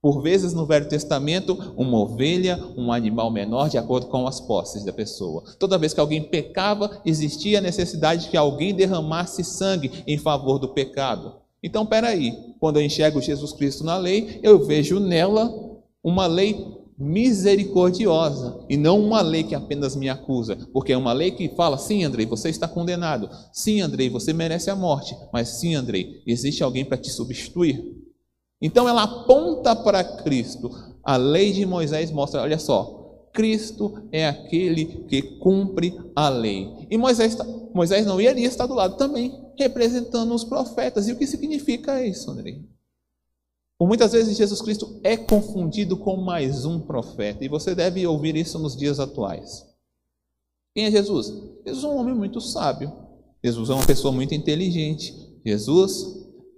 Por 0.00 0.22
vezes 0.22 0.54
no 0.54 0.64
Velho 0.64 0.88
Testamento, 0.88 1.74
uma 1.76 1.98
ovelha, 1.98 2.58
um 2.74 2.90
animal 2.90 3.30
menor, 3.30 3.68
de 3.68 3.76
acordo 3.76 4.06
com 4.06 4.26
as 4.26 4.40
posses 4.40 4.84
da 4.84 4.94
pessoa. 4.94 5.44
Toda 5.58 5.76
vez 5.76 5.92
que 5.92 6.00
alguém 6.00 6.22
pecava, 6.22 7.02
existia 7.04 7.58
a 7.58 7.60
necessidade 7.60 8.22
de 8.22 8.30
que 8.30 8.36
alguém 8.38 8.74
derramasse 8.74 9.44
sangue 9.44 10.04
em 10.06 10.16
favor 10.16 10.58
do 10.58 10.68
pecado. 10.68 11.34
Então, 11.62 11.84
peraí, 11.84 12.32
quando 12.58 12.78
eu 12.78 12.86
enxergo 12.86 13.20
Jesus 13.20 13.52
Cristo 13.52 13.84
na 13.84 13.98
lei, 13.98 14.40
eu 14.42 14.64
vejo 14.64 14.98
nela 14.98 15.67
uma 16.02 16.26
lei 16.26 16.56
misericordiosa 16.98 18.64
e 18.68 18.76
não 18.76 19.00
uma 19.00 19.20
lei 19.20 19.44
que 19.44 19.54
apenas 19.54 19.94
me 19.94 20.08
acusa, 20.08 20.56
porque 20.72 20.92
é 20.92 20.96
uma 20.96 21.12
lei 21.12 21.30
que 21.30 21.48
fala: 21.50 21.78
sim, 21.78 22.02
Andrei, 22.04 22.26
você 22.26 22.48
está 22.48 22.66
condenado, 22.66 23.30
sim, 23.52 23.80
Andrei, 23.80 24.10
você 24.10 24.32
merece 24.32 24.70
a 24.70 24.76
morte, 24.76 25.16
mas 25.32 25.48
sim, 25.48 25.74
Andrei, 25.74 26.22
existe 26.26 26.62
alguém 26.62 26.84
para 26.84 26.98
te 26.98 27.10
substituir. 27.10 27.82
Então 28.60 28.88
ela 28.88 29.04
aponta 29.04 29.76
para 29.76 30.02
Cristo. 30.02 30.70
A 31.04 31.16
lei 31.16 31.52
de 31.52 31.64
Moisés 31.64 32.10
mostra, 32.10 32.42
olha 32.42 32.58
só, 32.58 33.28
Cristo 33.32 34.08
é 34.10 34.26
aquele 34.26 34.84
que 35.08 35.22
cumpre 35.38 35.96
a 36.14 36.28
lei. 36.28 36.68
E 36.90 36.98
Moisés, 36.98 37.36
Moisés 37.72 38.04
não 38.04 38.20
ia 38.20 38.30
ali 38.30 38.44
estar 38.44 38.66
do 38.66 38.74
lado 38.74 38.96
também, 38.96 39.32
representando 39.56 40.34
os 40.34 40.42
profetas. 40.42 41.08
E 41.08 41.12
o 41.12 41.16
que 41.16 41.26
significa 41.26 42.04
isso, 42.04 42.30
André? 42.30 42.58
Por 43.78 43.86
muitas 43.86 44.10
vezes 44.10 44.36
Jesus 44.36 44.60
Cristo 44.60 44.98
é 45.04 45.16
confundido 45.16 45.96
com 45.96 46.16
mais 46.16 46.64
um 46.64 46.80
profeta, 46.80 47.44
e 47.44 47.48
você 47.48 47.76
deve 47.76 48.04
ouvir 48.04 48.34
isso 48.34 48.58
nos 48.58 48.76
dias 48.76 48.98
atuais. 48.98 49.64
Quem 50.74 50.86
é 50.86 50.90
Jesus? 50.90 51.32
Jesus 51.64 51.84
é 51.84 51.86
um 51.86 51.96
homem 51.96 52.14
muito 52.14 52.40
sábio. 52.40 52.92
Jesus 53.42 53.70
é 53.70 53.74
uma 53.74 53.86
pessoa 53.86 54.12
muito 54.12 54.34
inteligente. 54.34 55.14
Jesus 55.46 56.04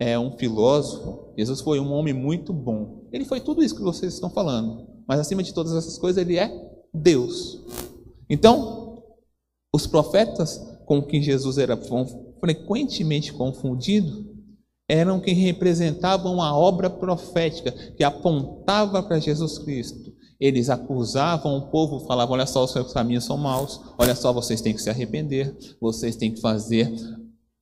é 0.01 0.19
um 0.19 0.33
filósofo. 0.39 1.35
Jesus 1.37 1.61
foi 1.61 1.79
um 1.79 1.93
homem 1.93 2.15
muito 2.15 2.55
bom. 2.55 3.07
Ele 3.13 3.27
foi 3.27 3.41
tudo 3.41 3.63
isso 3.63 3.77
que 3.77 3.83
vocês 3.83 4.15
estão 4.15 4.31
falando. 4.31 4.89
Mas 5.07 5.21
acima 5.21 5.43
de 5.43 5.53
todas 5.53 5.75
essas 5.75 5.99
coisas, 5.99 6.21
ele 6.23 6.39
é 6.39 6.51
Deus. 6.93 7.63
Então, 8.31 9.03
os 9.75 9.87
profetas 9.87 10.59
com 10.87 11.03
quem 11.03 11.23
Jesus 11.23 11.59
era 11.59 11.79
frequentemente 12.41 13.33
confundido 13.33 14.40
eram 14.91 15.21
quem 15.21 15.35
representavam 15.35 16.43
a 16.43 16.53
obra 16.53 16.91
profética 16.91 17.71
que 17.97 18.03
apontava 18.03 19.01
para 19.01 19.21
Jesus 19.21 19.57
Cristo. 19.57 20.13
Eles 20.41 20.69
acusavam 20.69 21.57
o 21.57 21.71
povo, 21.71 22.01
falavam: 22.07 22.35
olha 22.35 22.47
só, 22.47 22.65
os 22.65 22.73
seus 22.73 22.93
caminhos 22.93 23.25
são 23.25 23.39
maus, 23.39 23.81
olha 23.97 24.17
só, 24.17 24.33
vocês 24.33 24.61
têm 24.61 24.75
que 24.75 24.83
se 24.83 24.91
arrepender, 24.91 25.57
vocês 25.81 26.17
têm 26.17 26.33
que 26.33 26.41
fazer 26.41 26.93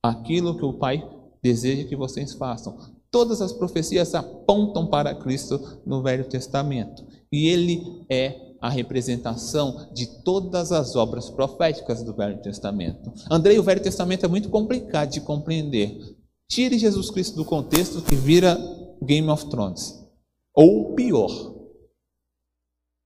aquilo 0.01 0.57
que 0.57 0.65
o 0.65 0.73
Pai 0.73 1.07
deseja 1.43 1.87
que 1.87 1.95
vocês 1.95 2.33
façam. 2.33 2.75
Todas 3.11 3.43
as 3.43 3.53
profecias 3.53 4.15
apontam 4.15 4.87
para 4.87 5.13
Cristo 5.13 5.81
no 5.85 6.01
Velho 6.01 6.25
Testamento. 6.25 7.05
E 7.31 7.47
ele 7.47 8.05
é 8.09 8.35
a 8.59 8.69
representação 8.69 9.87
de 9.93 10.23
todas 10.23 10.71
as 10.71 10.95
obras 10.95 11.29
proféticas 11.29 12.03
do 12.03 12.13
Velho 12.13 12.41
Testamento. 12.41 13.11
Andrei, 13.29 13.59
o 13.59 13.63
Velho 13.63 13.81
Testamento 13.81 14.25
é 14.25 14.29
muito 14.29 14.49
complicado 14.49 15.11
de 15.11 15.21
compreender. 15.21 16.17
Tire 16.49 16.79
Jesus 16.79 17.11
Cristo 17.11 17.35
do 17.35 17.45
contexto 17.45 18.01
que 18.01 18.15
vira 18.15 18.57
Game 19.03 19.29
of 19.29 19.45
Thrones. 19.49 20.03
Ou 20.51 20.95
pior. 20.95 21.29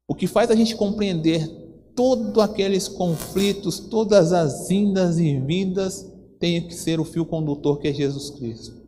O 0.08 0.16
que 0.16 0.28
faz 0.28 0.50
a 0.50 0.56
gente 0.56 0.78
compreender 0.78 1.46
todos 1.94 2.42
aqueles 2.42 2.88
conflitos, 2.88 3.82
todas 3.82 4.32
as 4.32 4.72
indas 4.72 5.20
e 5.20 5.38
vindas 5.42 6.10
tem 6.40 6.66
que 6.66 6.74
ser 6.74 7.02
o 7.02 7.06
fio 7.06 7.26
condutor 7.26 7.80
que 7.80 7.90
é 7.90 7.94
Jesus 7.94 8.30
Cristo. 8.30 8.82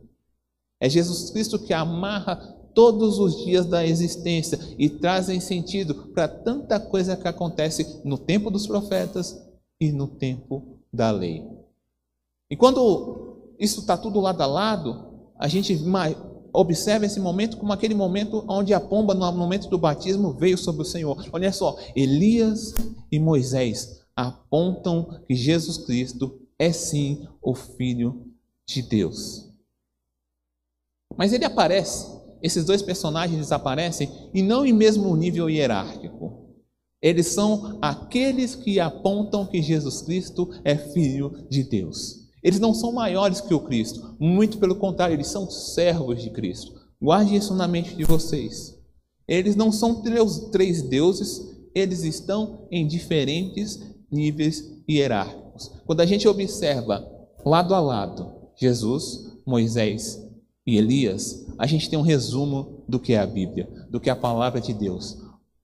É 0.80 0.88
Jesus 0.88 1.30
Cristo 1.30 1.58
que 1.58 1.74
amarra 1.74 2.36
todos 2.74 3.18
os 3.18 3.44
dias 3.44 3.66
da 3.66 3.86
existência 3.86 4.58
e 4.78 4.88
trazem 4.88 5.38
sentido 5.38 5.94
para 6.14 6.28
tanta 6.28 6.80
coisa 6.80 7.14
que 7.14 7.28
acontece 7.28 8.00
no 8.04 8.16
tempo 8.16 8.50
dos 8.50 8.66
profetas 8.66 9.38
e 9.78 9.92
no 9.92 10.06
tempo 10.06 10.80
da 10.90 11.10
lei. 11.10 11.46
E 12.50 12.56
quando 12.56 13.25
isso 13.58 13.80
está 13.80 13.96
tudo 13.96 14.20
lado 14.20 14.42
a 14.42 14.46
lado, 14.46 15.30
a 15.38 15.48
gente 15.48 15.78
observa 16.52 17.04
esse 17.04 17.20
momento 17.20 17.56
como 17.56 17.72
aquele 17.72 17.94
momento 17.94 18.44
onde 18.48 18.72
a 18.72 18.80
pomba, 18.80 19.14
no 19.14 19.30
momento 19.32 19.68
do 19.68 19.78
batismo, 19.78 20.32
veio 20.32 20.56
sobre 20.56 20.82
o 20.82 20.86
Senhor. 20.86 21.28
Olha 21.32 21.52
só, 21.52 21.76
Elias 21.94 22.74
e 23.12 23.18
Moisés 23.18 24.00
apontam 24.14 25.20
que 25.26 25.34
Jesus 25.34 25.78
Cristo 25.78 26.40
é 26.58 26.72
sim 26.72 27.26
o 27.42 27.54
Filho 27.54 28.26
de 28.66 28.80
Deus. 28.80 29.50
Mas 31.16 31.32
ele 31.32 31.44
aparece, 31.44 32.06
esses 32.42 32.64
dois 32.64 32.82
personagens 32.82 33.52
aparecem, 33.52 34.10
e 34.32 34.42
não 34.42 34.64
em 34.64 34.72
mesmo 34.72 35.14
nível 35.14 35.48
hierárquico. 35.48 36.46
Eles 37.02 37.28
são 37.28 37.78
aqueles 37.82 38.54
que 38.54 38.80
apontam 38.80 39.46
que 39.46 39.62
Jesus 39.62 40.02
Cristo 40.02 40.50
é 40.64 40.76
Filho 40.76 41.46
de 41.48 41.62
Deus. 41.62 42.25
Eles 42.46 42.60
não 42.60 42.72
são 42.72 42.92
maiores 42.92 43.40
que 43.40 43.52
o 43.52 43.58
Cristo, 43.58 44.14
muito 44.20 44.58
pelo 44.58 44.76
contrário, 44.76 45.14
eles 45.14 45.26
são 45.26 45.50
servos 45.50 46.22
de 46.22 46.30
Cristo. 46.30 46.72
Guarde 47.02 47.34
isso 47.34 47.52
na 47.52 47.66
mente 47.66 47.96
de 47.96 48.04
vocês. 48.04 48.78
Eles 49.26 49.56
não 49.56 49.72
são 49.72 50.00
três 50.00 50.80
deuses, 50.80 51.44
eles 51.74 52.04
estão 52.04 52.68
em 52.70 52.86
diferentes 52.86 53.80
níveis 54.08 54.62
hierárquicos. 54.88 55.72
Quando 55.86 56.02
a 56.02 56.06
gente 56.06 56.28
observa 56.28 57.04
lado 57.44 57.74
a 57.74 57.80
lado 57.80 58.32
Jesus, 58.54 59.40
Moisés 59.44 60.24
e 60.64 60.76
Elias, 60.76 61.48
a 61.58 61.66
gente 61.66 61.90
tem 61.90 61.98
um 61.98 62.02
resumo 62.02 62.84
do 62.88 63.00
que 63.00 63.14
é 63.14 63.18
a 63.18 63.26
Bíblia, 63.26 63.68
do 63.90 63.98
que 63.98 64.08
é 64.08 64.12
a 64.12 64.16
palavra 64.16 64.60
de 64.60 64.72
Deus. 64.72 65.18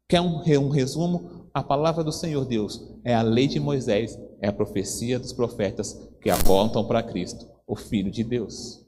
Quer 0.08 0.20
um, 0.20 0.42
um 0.58 0.68
resumo? 0.68 1.46
A 1.54 1.62
palavra 1.62 2.02
do 2.02 2.10
Senhor 2.10 2.44
Deus 2.44 2.82
é 3.04 3.14
a 3.14 3.22
lei 3.22 3.46
de 3.46 3.60
Moisés, 3.60 4.18
é 4.42 4.48
a 4.48 4.52
profecia 4.52 5.20
dos 5.20 5.32
profetas 5.32 5.96
que 6.20 6.28
apontam 6.28 6.84
para 6.84 7.02
Cristo, 7.02 7.46
o 7.64 7.76
Filho 7.76 8.10
de 8.10 8.24
Deus. 8.24 8.84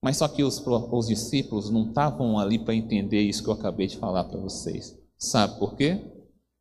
Mas 0.00 0.16
só 0.16 0.28
que 0.28 0.44
os, 0.44 0.64
os 0.64 1.08
discípulos 1.08 1.68
não 1.68 1.88
estavam 1.88 2.38
ali 2.38 2.56
para 2.56 2.74
entender 2.74 3.20
isso 3.20 3.42
que 3.42 3.50
eu 3.50 3.54
acabei 3.54 3.88
de 3.88 3.98
falar 3.98 4.24
para 4.24 4.38
vocês. 4.38 4.96
Sabe 5.18 5.58
por 5.58 5.74
quê? 5.74 6.00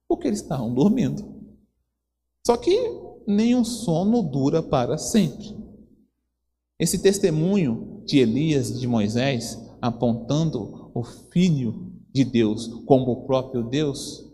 Porque 0.08 0.28
eles 0.28 0.42
estavam 0.42 0.74
dormindo. 0.74 1.24
Só 2.46 2.58
que 2.58 2.76
nenhum 3.28 3.64
sono 3.64 4.24
dura 4.24 4.64
para 4.64 4.98
sempre. 4.98 5.56
Esse 6.80 6.98
testemunho 6.98 8.02
de 8.06 8.18
Elias 8.18 8.72
e 8.72 8.80
de 8.80 8.88
Moisés, 8.88 9.62
apontando 9.80 10.92
o 10.96 11.04
Filho 11.04 11.94
de 12.12 12.26
Deus 12.26 12.68
como 12.86 13.12
o 13.12 13.26
próprio 13.28 13.64
Deus, 13.64 14.26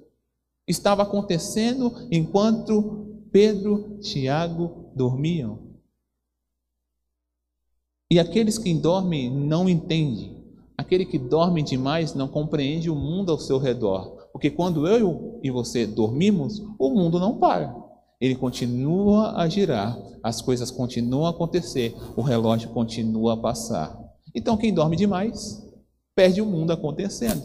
estava 0.65 1.03
acontecendo 1.03 2.07
enquanto 2.09 3.14
Pedro, 3.35 3.99
Tiago 3.99 4.91
dormiam. 4.95 5.59
E 8.09 8.17
aqueles 8.17 8.57
que 8.57 8.73
dormem 8.73 9.29
não 9.29 9.67
entendem. 9.67 10.41
Aquele 10.77 11.05
que 11.05 11.19
dorme 11.19 11.61
demais 11.61 12.13
não 12.13 12.29
compreende 12.29 12.89
o 12.89 12.95
mundo 12.95 13.33
ao 13.33 13.37
seu 13.37 13.57
redor. 13.57 14.29
Porque 14.31 14.49
quando 14.49 14.87
eu 14.87 15.37
e 15.43 15.51
você 15.51 15.85
dormimos, 15.85 16.63
o 16.79 16.89
mundo 16.89 17.19
não 17.19 17.37
para 17.37 17.75
ele 18.21 18.35
continua 18.35 19.35
a 19.35 19.49
girar, 19.49 19.99
as 20.23 20.41
coisas 20.41 20.71
continuam 20.71 21.25
a 21.25 21.31
acontecer, 21.31 21.93
o 22.15 22.21
relógio 22.21 22.69
continua 22.69 23.33
a 23.33 23.37
passar. 23.37 23.99
Então, 24.33 24.55
quem 24.55 24.73
dorme 24.73 24.95
demais 24.95 25.61
perde 26.15 26.41
o 26.41 26.45
mundo 26.45 26.71
acontecendo. 26.71 27.43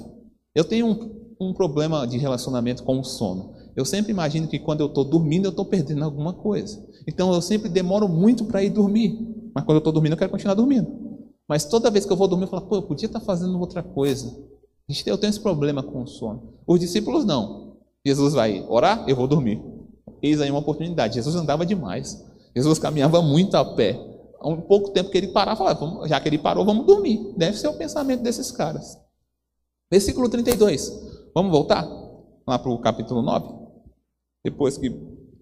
Eu 0.54 0.62
tenho 0.62 0.86
um, 0.86 1.48
um 1.48 1.52
problema 1.52 2.06
de 2.06 2.16
relacionamento 2.16 2.84
com 2.84 3.00
o 3.00 3.04
sono. 3.04 3.59
Eu 3.80 3.84
sempre 3.84 4.12
imagino 4.12 4.46
que 4.46 4.58
quando 4.58 4.80
eu 4.80 4.86
estou 4.86 5.04
dormindo, 5.04 5.46
eu 5.46 5.50
estou 5.50 5.64
perdendo 5.64 6.04
alguma 6.04 6.34
coisa. 6.34 6.86
Então, 7.08 7.32
eu 7.32 7.40
sempre 7.40 7.68
demoro 7.68 8.08
muito 8.08 8.44
para 8.44 8.62
ir 8.62 8.70
dormir. 8.70 9.18
Mas 9.54 9.64
quando 9.64 9.76
eu 9.76 9.78
estou 9.78 9.92
dormindo, 9.92 10.12
eu 10.12 10.18
quero 10.18 10.30
continuar 10.30 10.54
dormindo. 10.54 10.86
Mas 11.48 11.64
toda 11.64 11.90
vez 11.90 12.06
que 12.06 12.12
eu 12.12 12.16
vou 12.16 12.28
dormir, 12.28 12.44
eu 12.44 12.48
falo, 12.48 12.66
pô, 12.66 12.76
eu 12.76 12.82
podia 12.82 13.06
estar 13.06 13.20
fazendo 13.20 13.58
outra 13.58 13.82
coisa. 13.82 14.32
Eu 15.06 15.18
tenho 15.18 15.30
esse 15.30 15.40
problema 15.40 15.82
com 15.82 16.02
o 16.02 16.06
sono. 16.06 16.54
Os 16.66 16.78
discípulos 16.78 17.24
não. 17.24 17.78
Jesus 18.06 18.34
vai 18.34 18.64
orar, 18.68 19.04
eu 19.08 19.16
vou 19.16 19.26
dormir. 19.26 19.62
Eis 20.22 20.40
aí 20.40 20.50
uma 20.50 20.60
oportunidade. 20.60 21.14
Jesus 21.14 21.34
andava 21.34 21.64
demais. 21.64 22.22
Jesus 22.54 22.78
caminhava 22.78 23.22
muito 23.22 23.56
a 23.56 23.64
pé. 23.64 23.98
Há 24.40 24.48
um 24.48 24.60
pouco 24.60 24.90
tempo 24.90 25.10
que 25.10 25.18
ele 25.18 25.32
falava, 25.32 26.06
já 26.06 26.20
que 26.20 26.28
ele 26.28 26.38
parou, 26.38 26.64
vamos 26.64 26.86
dormir. 26.86 27.32
Deve 27.36 27.56
ser 27.56 27.68
o 27.68 27.78
pensamento 27.78 28.22
desses 28.22 28.50
caras. 28.52 28.98
Versículo 29.90 30.28
32. 30.28 30.92
Vamos 31.34 31.50
voltar 31.50 31.88
lá 32.46 32.58
para 32.58 32.70
o 32.70 32.78
capítulo 32.78 33.22
9? 33.22 33.59
Depois 34.44 34.78
que 34.78 34.90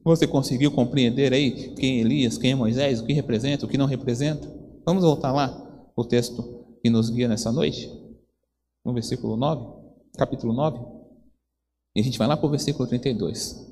você 0.04 0.26
conseguiu 0.26 0.70
compreender 0.70 1.32
aí 1.32 1.74
quem 1.74 1.98
é 1.98 2.00
Elias, 2.00 2.38
quem 2.38 2.52
é 2.52 2.54
Moisés, 2.54 3.00
o 3.00 3.04
que 3.04 3.12
representa, 3.12 3.66
o 3.66 3.68
que 3.68 3.78
não 3.78 3.86
representa. 3.86 4.48
Vamos 4.84 5.04
voltar 5.04 5.32
lá 5.32 5.90
o 5.94 6.04
texto 6.04 6.64
que 6.82 6.90
nos 6.90 7.10
guia 7.10 7.28
nessa 7.28 7.52
noite? 7.52 7.90
No 8.84 8.92
versículo 8.92 9.36
9, 9.36 9.66
capítulo 10.16 10.52
9. 10.52 10.78
E 11.94 12.00
a 12.00 12.04
gente 12.04 12.18
vai 12.18 12.26
lá 12.26 12.36
para 12.36 12.46
o 12.46 12.50
versículo 12.50 12.88
32. 12.88 13.66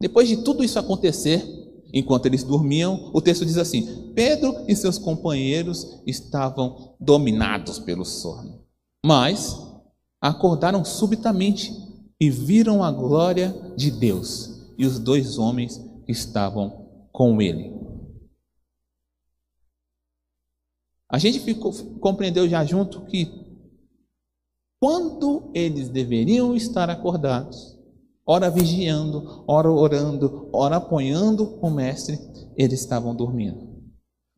Depois 0.00 0.28
de 0.28 0.38
tudo 0.38 0.64
isso 0.64 0.78
acontecer, 0.78 1.44
enquanto 1.92 2.26
eles 2.26 2.42
dormiam, 2.42 3.10
o 3.14 3.20
texto 3.20 3.46
diz 3.46 3.56
assim: 3.56 4.12
Pedro 4.14 4.64
e 4.66 4.74
seus 4.74 4.98
companheiros 4.98 6.02
estavam 6.06 6.96
dominados 6.98 7.78
pelo 7.78 8.04
sono. 8.04 8.64
Mas 9.04 9.56
acordaram 10.20 10.84
subitamente 10.84 11.72
e 12.22 12.30
viram 12.30 12.84
a 12.84 12.92
glória 12.92 13.52
de 13.76 13.90
Deus 13.90 14.62
e 14.78 14.86
os 14.86 15.00
dois 15.00 15.38
homens 15.38 15.78
que 16.06 16.12
estavam 16.12 16.86
com 17.10 17.42
ele. 17.42 17.74
A 21.10 21.18
gente 21.18 21.40
ficou, 21.40 21.72
compreendeu 21.98 22.48
já 22.48 22.64
junto 22.64 23.04
que 23.06 23.28
quando 24.80 25.50
eles 25.52 25.88
deveriam 25.88 26.54
estar 26.54 26.88
acordados, 26.88 27.76
ora 28.24 28.48
vigiando, 28.48 29.44
ora 29.48 29.68
orando, 29.68 30.48
ora 30.52 30.76
apoiando 30.76 31.58
o 31.60 31.68
mestre, 31.70 32.20
eles 32.56 32.78
estavam 32.78 33.16
dormindo. 33.16 33.82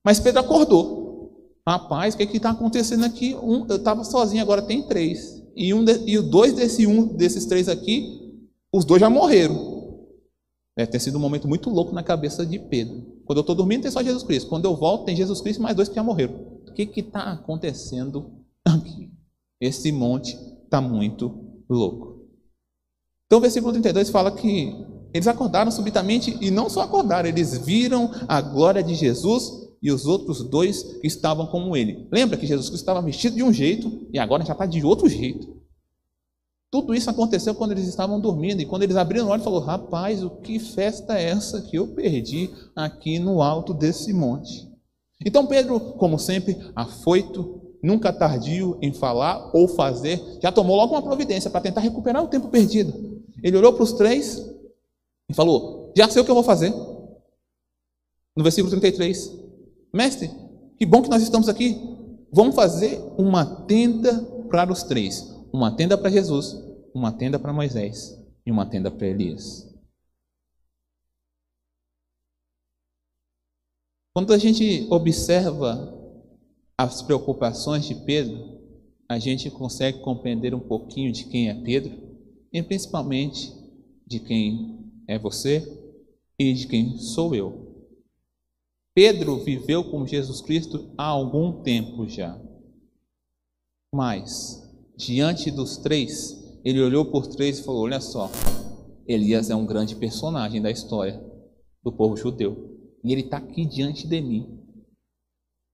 Mas 0.03 0.18
Pedro 0.18 0.40
acordou. 0.40 1.61
Rapaz, 1.68 2.14
o 2.14 2.16
que 2.16 2.25
está 2.35 2.49
acontecendo 2.49 3.05
aqui? 3.05 3.35
Um, 3.35 3.66
eu 3.68 3.77
estava 3.77 4.05
sozinho, 4.05 4.40
agora 4.40 4.62
tem 4.62 4.87
três. 4.87 5.34
E, 5.57 5.73
um 5.73 5.85
de, 5.85 5.93
e 6.07 6.21
dois 6.21 6.53
desse 6.53 6.87
um, 6.87 7.07
desses 7.07 7.47
três 7.47 7.69
aqui, 7.69 8.40
os 8.73 8.85
dois 8.85 9.01
já 9.01 9.09
morreram. 9.09 9.75
Deve 10.77 10.90
ter 10.90 11.01
sido 11.01 11.17
um 11.17 11.21
momento 11.21 11.47
muito 11.47 11.71
louco 11.71 11.95
na 11.95 12.03
cabeça 12.03 12.45
de 12.45 12.59
Pedro. 12.59 13.03
Quando 13.25 13.38
eu 13.38 13.43
estou 13.43 13.55
dormindo, 13.55 13.83
tem 13.83 13.90
só 13.90 14.03
Jesus 14.03 14.25
Cristo. 14.25 14.49
Quando 14.49 14.64
eu 14.64 14.75
volto, 14.75 15.05
tem 15.05 15.14
Jesus 15.14 15.40
Cristo 15.40 15.61
e 15.61 15.62
mais 15.62 15.77
dois 15.77 15.88
que 15.88 15.95
já 15.95 16.03
morreram. 16.03 16.35
O 16.69 16.73
que 16.73 16.90
está 17.01 17.33
acontecendo 17.33 18.33
aqui? 18.64 19.12
Esse 19.61 19.93
monte 19.93 20.37
está 20.64 20.81
muito 20.81 21.62
louco. 21.71 22.29
Então, 23.27 23.38
o 23.38 23.40
versículo 23.40 23.73
32 23.73 24.11
fala 24.11 24.33
que 24.33 24.75
eles 25.14 25.29
acordaram 25.29 25.71
subitamente 25.71 26.37
e 26.40 26.51
não 26.51 26.69
só 26.69 26.83
acordaram, 26.83 27.29
eles 27.29 27.57
viram 27.59 28.11
a 28.27 28.40
glória 28.40 28.83
de 28.83 28.95
Jesus 28.97 29.63
e 29.85 29.92
os 29.92 30.07
outros 30.07 30.42
dois 30.42 30.99
estavam 31.05 31.47
com 31.47 31.77
ele. 31.77 32.09
Lembra 32.11 32.38
que 32.38 32.47
Jesus 32.47 32.70
Cristo 32.70 32.83
estava 32.83 33.03
vestido 33.03 33.37
de 33.37 33.42
um 33.42 33.53
jeito 33.53 34.09
e 34.11 34.18
agora 34.18 34.42
já 34.42 34.55
está 34.55 34.64
de 34.64 34.83
outro 34.83 35.07
jeito. 35.11 35.62
Tudo 36.70 36.94
isso 36.94 37.11
aconteceu 37.11 37.55
quando 37.55 37.73
eles 37.73 37.87
estavam 37.87 38.18
dormindo 38.18 38.62
e 38.62 38.66
quando 38.66 38.83
eles 38.83 38.97
abriram 38.97 39.27
o 39.27 39.29
olho, 39.29 39.42
falou: 39.42 39.61
Rapaz, 39.61 40.25
o 40.25 40.31
que 40.31 40.59
festa 40.59 41.18
é 41.18 41.25
essa 41.25 41.61
que 41.61 41.77
eu 41.77 41.88
perdi 41.88 42.51
aqui 42.75 43.18
no 43.18 43.42
alto 43.42 43.75
desse 43.75 44.11
monte? 44.14 44.66
Então 45.25 45.47
Pedro, 45.47 45.79
como 45.79 46.18
sempre, 46.18 46.59
afoito, 46.75 47.61
nunca 47.83 48.11
tardio 48.11 48.79
em 48.81 48.92
falar 48.94 49.51
ou 49.55 49.68
fazer, 49.68 50.18
já 50.42 50.51
tomou 50.51 50.77
logo 50.77 50.94
uma 50.94 51.03
providência 51.03 51.51
para 51.51 51.61
tentar 51.61 51.83
recuperar 51.83 52.25
o 52.25 52.29
tempo 52.29 52.49
perdido. 52.49 53.20
Ele 53.42 53.59
olhou 53.59 53.75
para 53.75 53.85
os 53.85 53.92
três 53.92 54.42
e 55.29 55.35
falou: 55.35 55.92
Já 55.94 56.09
sei 56.09 56.23
o 56.23 56.25
que 56.25 56.31
eu 56.31 56.35
vou 56.35 56.42
fazer. 56.42 56.70
No 58.35 58.42
versículo 58.42 58.70
33, 58.70 59.44
Mestre, 59.95 60.29
que 60.77 60.85
bom 60.85 61.03
que 61.03 61.09
nós 61.09 61.23
estamos 61.23 61.49
aqui. 61.49 61.79
Vamos 62.33 62.57
fazer 62.57 62.99
uma 63.17 63.65
tenda 63.65 64.25
para 64.51 64.73
os 64.73 64.83
três: 64.83 65.23
uma 65.53 65.71
tenda 65.71 65.97
para 65.97 66.11
Jesus, 66.11 66.57
uma 66.93 67.13
tenda 67.13 67.39
para 67.39 67.53
Moisés 67.53 68.21
e 68.45 68.51
uma 68.51 68.67
tenda 68.67 68.91
para 68.91 69.07
Elias. 69.07 69.73
Quando 74.13 74.33
a 74.33 74.39
gente 74.39 74.89
observa 74.91 75.93
as 76.77 77.01
preocupações 77.01 77.85
de 77.85 77.95
Pedro, 77.95 78.61
a 79.09 79.21
gente 79.21 79.49
consegue 79.49 80.01
compreender 80.01 80.57
um 80.57 80.61
pouquinho 80.61 81.13
de 81.13 81.27
quem 81.27 81.51
é 81.51 81.55
Pedro 81.55 81.97
e 82.53 82.61
principalmente 82.61 83.53
de 84.05 84.19
quem 84.19 84.91
é 85.07 85.17
você 85.21 85.63
e 86.37 86.53
de 86.53 86.67
quem 86.67 86.99
sou 86.99 87.33
eu. 87.33 87.63
Pedro 88.95 89.43
viveu 89.43 89.91
com 89.91 90.07
Jesus 90.07 90.41
Cristo 90.41 90.95
há 90.97 91.07
algum 91.07 91.65
tempo 91.65 92.07
já. 92.07 92.41
Mas, 93.93 94.63
diante 94.97 95.51
dos 95.51 95.77
três, 95.79 96.61
ele 96.65 96.81
olhou 96.81 97.05
por 97.11 97.27
três 97.27 97.59
e 97.59 97.65
falou: 97.65 97.83
Olha 97.83 98.01
só, 98.01 98.31
Elias 99.05 99.51
é 99.51 99.57
um 99.57 99.67
grande 99.67 99.97
personagem 99.97 100.63
da 100.63 100.71
história 100.71 101.21
do 101.83 101.93
povo 101.93 102.17
judeu. 102.17 102.79
E 103.03 103.11
ele 103.11 103.23
está 103.23 103.39
aqui 103.39 103.67
diante 103.67 104.07
de 104.07 104.21
mim. 104.21 104.61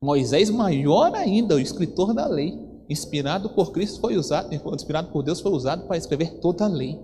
Moisés, 0.02 0.48
maior 0.48 1.14
ainda, 1.14 1.56
o 1.56 1.60
escritor 1.60 2.14
da 2.14 2.26
lei, 2.26 2.58
inspirado 2.88 3.50
por 3.50 3.70
Cristo, 3.70 4.00
foi 4.00 4.16
usado, 4.16 4.50
inspirado 4.54 5.12
por 5.12 5.22
Deus, 5.22 5.40
foi 5.40 5.52
usado 5.52 5.86
para 5.86 5.98
escrever 5.98 6.40
toda 6.40 6.64
a 6.64 6.68
lei. 6.68 6.98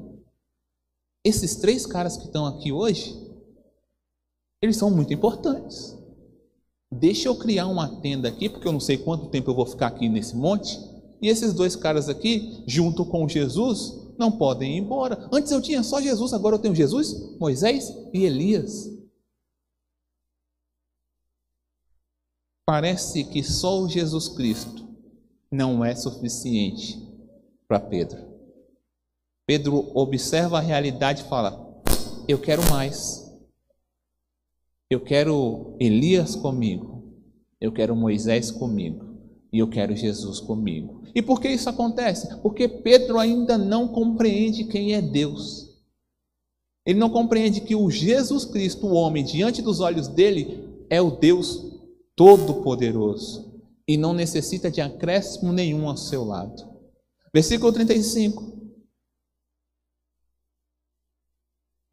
Esses 1.23 1.57
três 1.57 1.85
caras 1.85 2.17
que 2.17 2.25
estão 2.25 2.47
aqui 2.47 2.73
hoje, 2.73 3.15
eles 4.63 4.79
são 4.79 4.91
muito 4.91 5.13
importantes. 5.13 6.06
Deixa 6.99 7.29
eu 7.29 7.37
criar 7.37 7.67
uma 7.67 8.01
tenda 8.01 8.29
aqui, 8.29 8.49
porque 8.49 8.67
eu 8.67 8.73
não 8.73 8.81
sei 8.81 8.97
quanto 8.97 9.29
tempo 9.29 9.51
eu 9.51 9.55
vou 9.55 9.67
ficar 9.67 9.89
aqui 9.89 10.09
nesse 10.09 10.35
monte. 10.35 10.79
E 11.21 11.29
esses 11.29 11.53
dois 11.53 11.77
caras 11.77 12.09
aqui, 12.09 12.63
junto 12.67 13.05
com 13.05 13.29
Jesus, 13.29 14.15
não 14.19 14.33
podem 14.33 14.77
ir 14.77 14.81
embora. 14.81 15.29
Antes 15.31 15.53
eu 15.53 15.61
tinha 15.61 15.83
só 15.83 16.01
Jesus, 16.01 16.33
agora 16.33 16.57
eu 16.57 16.59
tenho 16.59 16.75
Jesus, 16.75 17.37
Moisés 17.39 17.95
e 18.13 18.25
Elias. 18.25 18.91
Parece 22.65 23.25
que 23.25 23.43
só 23.43 23.81
o 23.81 23.89
Jesus 23.89 24.29
Cristo 24.29 24.89
não 25.51 25.85
é 25.85 25.95
suficiente 25.95 26.99
para 27.69 27.79
Pedro. 27.79 28.19
Pedro 29.47 29.93
observa 29.95 30.59
a 30.59 30.63
realidade 30.63 31.23
e 31.23 31.29
fala: 31.29 31.83
Eu 32.27 32.41
quero 32.41 32.69
mais. 32.71 33.26
Eu 34.89 35.01
quero 35.01 35.77
Elias 35.81 36.37
comigo, 36.37 37.03
eu 37.61 37.73
quero 37.73 37.97
Moisés 37.97 38.51
comigo 38.51 39.05
e 39.53 39.59
eu 39.59 39.69
quero 39.69 39.97
Jesus 39.97 40.39
comigo. 40.39 41.03
E 41.15 41.21
por 41.21 41.41
que 41.41 41.49
isso 41.49 41.69
acontece? 41.69 42.29
Porque 42.41 42.69
Pedro 42.69 43.19
ainda 43.19 43.59
não 43.59 43.89
compreende 43.89 44.65
quem 44.65 44.95
é 44.95 45.03
Deus. 45.03 45.67
Ele 46.85 46.99
não 47.01 47.11
compreende 47.11 47.63
que 47.63 47.75
o 47.75 47.91
Jesus 47.91 48.45
Cristo, 48.45 48.87
o 48.87 48.95
homem, 48.95 49.25
diante 49.25 49.61
dos 49.61 49.81
olhos 49.81 50.07
dele, 50.07 50.69
é 50.89 51.03
o 51.03 51.11
Deus 51.11 51.65
Todo-Poderoso 52.15 53.61
e 53.89 53.97
não 53.97 54.13
necessita 54.13 54.71
de 54.71 54.81
acréscimo 54.81 55.53
nenhum 55.53 55.89
ao 55.89 55.97
seu 55.97 56.25
lado. 56.25 56.63
Versículo 57.35 57.73
35. 57.73 58.56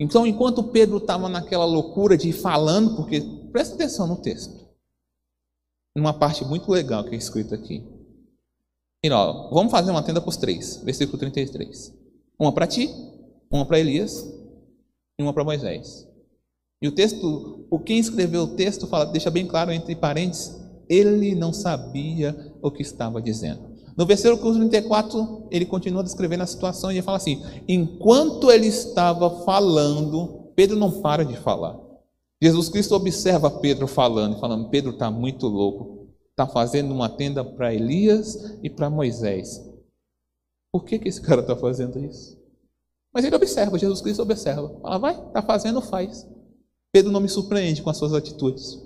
Então, 0.04 0.28
enquanto 0.28 0.66
Pedro 0.66 0.98
estava 0.98 1.30
naquela 1.30 1.64
loucura 1.64 2.18
de 2.18 2.28
ir 2.28 2.34
falando, 2.34 2.98
porque 2.98 3.22
presta 3.54 3.76
atenção 3.76 4.06
no 4.06 4.18
texto, 4.18 4.54
numa 5.96 6.14
parte 6.14 6.44
muito 6.44 6.70
legal 6.70 7.06
que 7.06 7.16
é 7.16 7.18
escrita 7.18 7.56
aqui. 7.56 7.88
E, 9.02 9.10
ó, 9.10 9.50
vamos 9.50 9.72
fazer 9.72 9.92
uma 9.92 10.04
tenda 10.04 10.20
para 10.20 10.28
os 10.28 10.36
três, 10.36 10.76
versículo 10.84 11.18
33. 11.18 11.94
Uma 12.38 12.52
para 12.52 12.68
ti, 12.68 12.90
uma 13.50 13.66
para 13.66 13.80
Elias 13.80 14.28
e 15.18 15.24
uma 15.24 15.34
para 15.34 15.46
Moisés. 15.46 16.06
E 16.82 16.88
o 16.90 16.92
texto, 16.92 17.66
o 17.72 17.80
quem 17.80 17.98
escreveu 17.98 18.44
o 18.44 18.56
texto 18.58 18.86
fala, 18.88 19.06
deixa 19.06 19.32
bem 19.32 19.48
claro 19.48 19.72
entre 19.72 19.96
parênteses, 19.96 20.60
ele 20.90 21.34
não 21.34 21.54
sabia 21.54 22.54
o 22.62 22.70
que 22.70 22.82
estava 22.82 23.22
dizendo. 23.22 23.73
No 23.96 24.06
versículo 24.06 24.54
34, 24.54 25.48
ele 25.52 25.66
continua 25.66 26.04
descrevendo 26.04 26.44
a 26.44 26.48
situação 26.48 26.92
e 26.92 26.96
ele 26.96 27.02
fala 27.02 27.18
assim: 27.18 27.44
enquanto 27.68 28.52
ele 28.52 28.68
estava 28.68 29.44
falando, 29.44 30.52
Pedro 30.56 30.78
não 30.78 31.02
para 31.02 31.24
de 31.24 31.38
falar. 31.38 31.80
Jesus 32.42 32.70
Cristo 32.70 32.96
observa 32.96 33.50
Pedro 33.50 33.88
falando, 33.88 34.40
falando: 34.40 34.70
Pedro 34.70 34.92
está 34.92 35.12
muito 35.12 35.48
louco, 35.48 36.10
está 36.32 36.48
fazendo 36.48 36.92
uma 36.92 37.08
tenda 37.08 37.44
para 37.46 37.74
Elias 37.74 38.58
e 38.64 38.70
para 38.70 38.90
Moisés. 38.90 39.64
Por 40.72 40.84
que, 40.84 40.98
que 40.98 41.08
esse 41.08 41.22
cara 41.22 41.42
está 41.42 41.56
fazendo 41.56 42.00
isso? 42.00 42.42
Mas 43.14 43.24
ele 43.24 43.36
observa, 43.36 43.78
Jesus 43.78 44.02
Cristo 44.02 44.24
observa. 44.24 44.76
Fala, 44.82 44.98
vai, 44.98 45.28
está 45.28 45.42
fazendo, 45.44 45.80
faz. 45.82 46.28
Pedro 46.92 47.12
não 47.12 47.22
me 47.22 47.30
surpreende 47.30 47.84
com 47.84 47.92
as 47.92 47.98
suas 47.98 48.14
atitudes. 48.14 48.80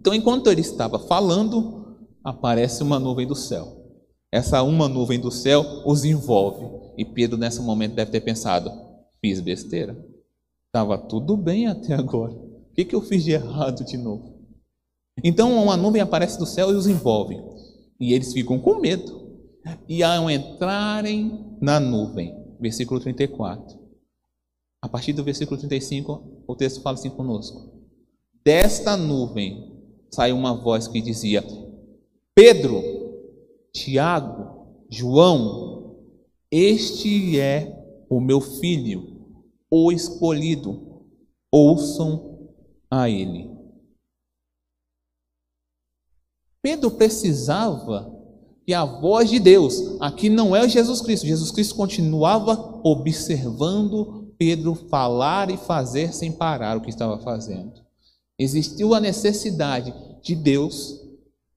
Então, 0.00 0.12
enquanto 0.12 0.50
ele 0.50 0.60
estava 0.60 0.98
falando, 0.98 1.96
aparece 2.24 2.82
uma 2.82 2.98
nuvem 2.98 3.26
do 3.26 3.36
céu. 3.36 3.79
Essa 4.32 4.62
uma 4.62 4.88
nuvem 4.88 5.18
do 5.18 5.30
céu 5.30 5.82
os 5.84 6.04
envolve. 6.04 6.64
E 6.96 7.04
Pedro, 7.04 7.36
nesse 7.36 7.60
momento, 7.60 7.94
deve 7.94 8.10
ter 8.10 8.20
pensado: 8.20 8.70
fiz 9.20 9.40
besteira. 9.40 9.96
Estava 10.66 10.96
tudo 10.96 11.36
bem 11.36 11.66
até 11.66 11.94
agora. 11.94 12.32
O 12.32 12.72
que, 12.74 12.84
que 12.84 12.94
eu 12.94 13.00
fiz 13.00 13.24
de 13.24 13.32
errado 13.32 13.84
de 13.84 13.96
novo? 13.96 14.38
Então, 15.22 15.52
uma 15.62 15.76
nuvem 15.76 16.00
aparece 16.00 16.38
do 16.38 16.46
céu 16.46 16.70
e 16.70 16.74
os 16.74 16.86
envolve. 16.86 17.36
E 17.98 18.12
eles 18.12 18.32
ficam 18.32 18.58
com 18.58 18.80
medo. 18.80 19.20
E 19.88 20.02
ao 20.02 20.30
entrarem 20.30 21.56
na 21.60 21.80
nuvem, 21.80 22.34
versículo 22.60 23.00
34. 23.00 23.78
A 24.82 24.88
partir 24.88 25.12
do 25.12 25.24
versículo 25.24 25.58
35, 25.58 26.44
o 26.46 26.54
texto 26.54 26.80
fala 26.82 26.94
assim 26.94 27.10
conosco: 27.10 27.84
Desta 28.44 28.96
nuvem 28.96 29.76
saiu 30.10 30.36
uma 30.36 30.54
voz 30.54 30.88
que 30.88 31.02
dizia: 31.02 31.44
Pedro, 32.34 32.99
Tiago, 33.72 34.84
João, 34.90 35.96
este 36.50 37.38
é 37.38 38.04
o 38.08 38.20
meu 38.20 38.40
filho, 38.40 39.38
o 39.70 39.92
escolhido, 39.92 41.06
ouçam 41.52 42.50
a 42.90 43.08
ele. 43.08 43.50
Pedro 46.62 46.90
precisava 46.90 48.18
E 48.66 48.74
a 48.74 48.84
voz 48.84 49.28
de 49.28 49.40
Deus, 49.40 50.00
aqui 50.00 50.28
não 50.28 50.54
é 50.54 50.64
o 50.64 50.68
Jesus 50.68 51.00
Cristo. 51.00 51.26
Jesus 51.26 51.50
Cristo 51.50 51.74
continuava 51.74 52.80
observando 52.84 54.32
Pedro 54.38 54.74
falar 54.74 55.50
e 55.50 55.56
fazer 55.56 56.12
sem 56.14 56.30
parar 56.30 56.76
o 56.76 56.80
que 56.80 56.90
estava 56.90 57.18
fazendo. 57.18 57.84
Existiu 58.38 58.94
a 58.94 59.00
necessidade 59.00 59.92
de 60.22 60.34
Deus, 60.36 61.00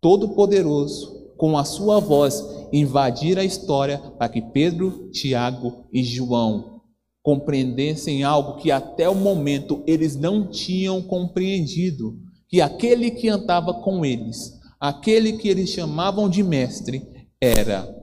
Todo-Poderoso, 0.02 1.22
com 1.43 1.58
a 1.58 1.65
sua 1.65 1.99
voz, 1.99 2.41
invadir 2.71 3.38
a 3.38 3.43
história 3.43 3.97
para 4.17 4.29
que 4.29 4.41
Pedro, 4.41 5.10
Tiago 5.12 5.89
e 5.91 6.01
João 6.01 6.79
compreendessem 7.21 8.23
algo 8.23 8.62
que 8.62 8.71
até 8.71 9.10
o 9.10 9.13
momento 9.13 9.84
eles 9.86 10.15
não 10.15 10.49
tinham 10.49 11.01
compreendido: 11.01 12.17
que 12.47 12.62
aquele 12.62 13.12
que 13.12 13.27
andava 13.27 13.73
com 13.73 14.06
eles 14.06 14.58
aquele 14.79 15.34
que 15.34 15.49
eles 15.49 15.69
chamavam 15.69 16.29
de 16.29 16.41
mestre 16.41 17.06
era 17.41 17.93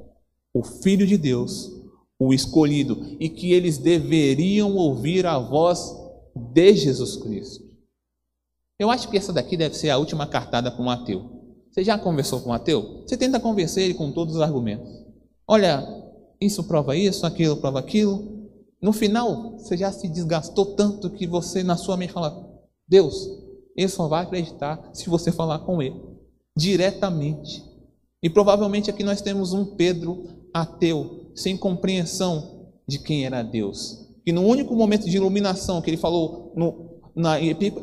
o 0.52 0.62
Filho 0.62 1.06
de 1.06 1.16
Deus, 1.16 1.70
o 2.18 2.34
escolhido, 2.34 3.16
e 3.18 3.30
que 3.30 3.54
eles 3.54 3.78
deveriam 3.78 4.76
ouvir 4.76 5.24
a 5.24 5.38
voz 5.38 5.94
de 6.36 6.74
Jesus 6.74 7.16
Cristo. 7.16 7.64
Eu 8.78 8.90
acho 8.90 9.08
que 9.08 9.16
essa 9.16 9.32
daqui 9.32 9.56
deve 9.56 9.74
ser 9.74 9.88
a 9.88 9.96
última 9.96 10.26
cartada 10.26 10.70
para 10.70 10.82
o 10.82 10.84
Mateu. 10.84 11.39
Você 11.70 11.84
já 11.84 11.96
conversou 11.96 12.40
com 12.40 12.46
o 12.46 12.48
Mateu? 12.52 13.02
Você 13.06 13.16
tenta 13.16 13.38
convencer 13.38 13.84
ele 13.84 13.94
com 13.94 14.10
todos 14.10 14.34
os 14.36 14.40
argumentos. 14.40 14.88
Olha, 15.46 15.86
isso 16.40 16.64
prova 16.64 16.96
isso, 16.96 17.24
aquilo 17.24 17.56
prova 17.56 17.78
aquilo. 17.78 18.48
No 18.82 18.92
final, 18.92 19.58
você 19.58 19.76
já 19.76 19.92
se 19.92 20.08
desgastou 20.08 20.74
tanto 20.74 21.10
que 21.10 21.26
você, 21.26 21.62
na 21.62 21.76
sua 21.76 21.96
mente, 21.96 22.12
fala: 22.12 22.48
Deus, 22.88 23.28
ele 23.76 23.88
só 23.88 24.08
vai 24.08 24.24
acreditar 24.24 24.90
se 24.92 25.08
você 25.08 25.30
falar 25.30 25.60
com 25.60 25.80
ele 25.80 26.00
diretamente. 26.56 27.64
E 28.22 28.28
provavelmente 28.28 28.90
aqui 28.90 29.02
nós 29.04 29.22
temos 29.22 29.52
um 29.52 29.64
Pedro 29.64 30.24
ateu, 30.52 31.30
sem 31.34 31.56
compreensão 31.56 32.68
de 32.86 32.98
quem 32.98 33.24
era 33.24 33.42
Deus. 33.42 34.08
E 34.26 34.32
no 34.32 34.42
único 34.42 34.74
momento 34.74 35.08
de 35.08 35.16
iluminação 35.16 35.80
que 35.80 35.88
ele 35.88 35.96
falou 35.96 36.52
no, 36.56 37.00
na, 37.14 37.36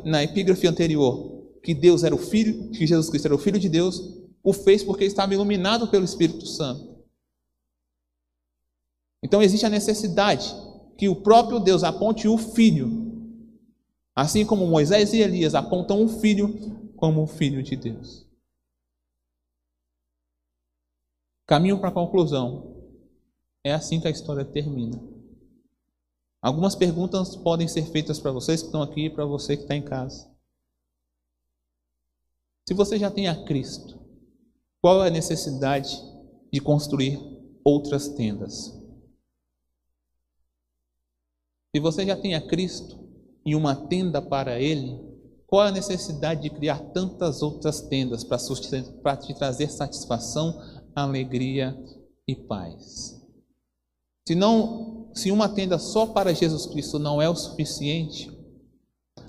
na 0.04 0.22
epígrafe 0.22 0.66
anterior, 0.66 1.37
que 1.68 1.74
Deus 1.74 2.02
era 2.02 2.14
o 2.14 2.18
Filho, 2.18 2.70
que 2.70 2.86
Jesus 2.86 3.10
Cristo 3.10 3.26
era 3.26 3.34
o 3.34 3.38
Filho 3.38 3.58
de 3.58 3.68
Deus, 3.68 4.00
o 4.42 4.54
fez 4.54 4.82
porque 4.82 5.04
estava 5.04 5.34
iluminado 5.34 5.90
pelo 5.90 6.02
Espírito 6.02 6.46
Santo. 6.46 7.04
Então 9.22 9.42
existe 9.42 9.66
a 9.66 9.68
necessidade 9.68 10.50
que 10.96 11.10
o 11.10 11.16
próprio 11.16 11.60
Deus 11.60 11.84
aponte 11.84 12.26
o 12.26 12.38
Filho, 12.38 12.88
assim 14.16 14.46
como 14.46 14.66
Moisés 14.66 15.12
e 15.12 15.18
Elias 15.18 15.54
apontam 15.54 16.02
o 16.02 16.08
Filho 16.08 16.94
como 16.96 17.24
o 17.24 17.26
Filho 17.26 17.62
de 17.62 17.76
Deus. 17.76 18.26
Caminho 21.46 21.78
para 21.78 21.90
a 21.90 21.92
conclusão. 21.92 22.78
É 23.62 23.74
assim 23.74 24.00
que 24.00 24.08
a 24.08 24.10
história 24.10 24.42
termina. 24.42 24.98
Algumas 26.40 26.74
perguntas 26.74 27.36
podem 27.36 27.68
ser 27.68 27.82
feitas 27.90 28.18
para 28.18 28.32
vocês 28.32 28.62
que 28.62 28.68
estão 28.68 28.80
aqui 28.80 29.04
e 29.04 29.10
para 29.10 29.26
você 29.26 29.54
que 29.54 29.64
está 29.64 29.76
em 29.76 29.82
casa. 29.82 30.37
Se 32.68 32.74
você 32.74 32.98
já 32.98 33.10
tem 33.10 33.26
a 33.28 33.44
Cristo, 33.46 33.98
qual 34.82 35.02
é 35.02 35.08
a 35.08 35.10
necessidade 35.10 35.98
de 36.52 36.60
construir 36.60 37.18
outras 37.64 38.10
tendas? 38.10 38.78
Se 41.74 41.80
você 41.80 42.04
já 42.04 42.14
tem 42.14 42.34
a 42.34 42.46
Cristo 42.46 43.08
e 43.42 43.56
uma 43.56 43.74
tenda 43.74 44.20
para 44.20 44.60
Ele, 44.60 45.00
qual 45.46 45.64
é 45.64 45.68
a 45.68 45.72
necessidade 45.72 46.42
de 46.42 46.50
criar 46.50 46.78
tantas 46.92 47.40
outras 47.40 47.80
tendas 47.80 48.22
para 48.22 49.16
te 49.16 49.32
trazer 49.32 49.70
satisfação, 49.70 50.60
alegria 50.94 51.74
e 52.28 52.36
paz. 52.36 53.18
Se 54.26 54.34
não, 54.34 55.10
se 55.14 55.30
uma 55.30 55.48
tenda 55.48 55.78
só 55.78 56.08
para 56.08 56.34
Jesus 56.34 56.66
Cristo 56.66 56.98
não 56.98 57.22
é 57.22 57.30
o 57.30 57.34
suficiente, 57.34 58.30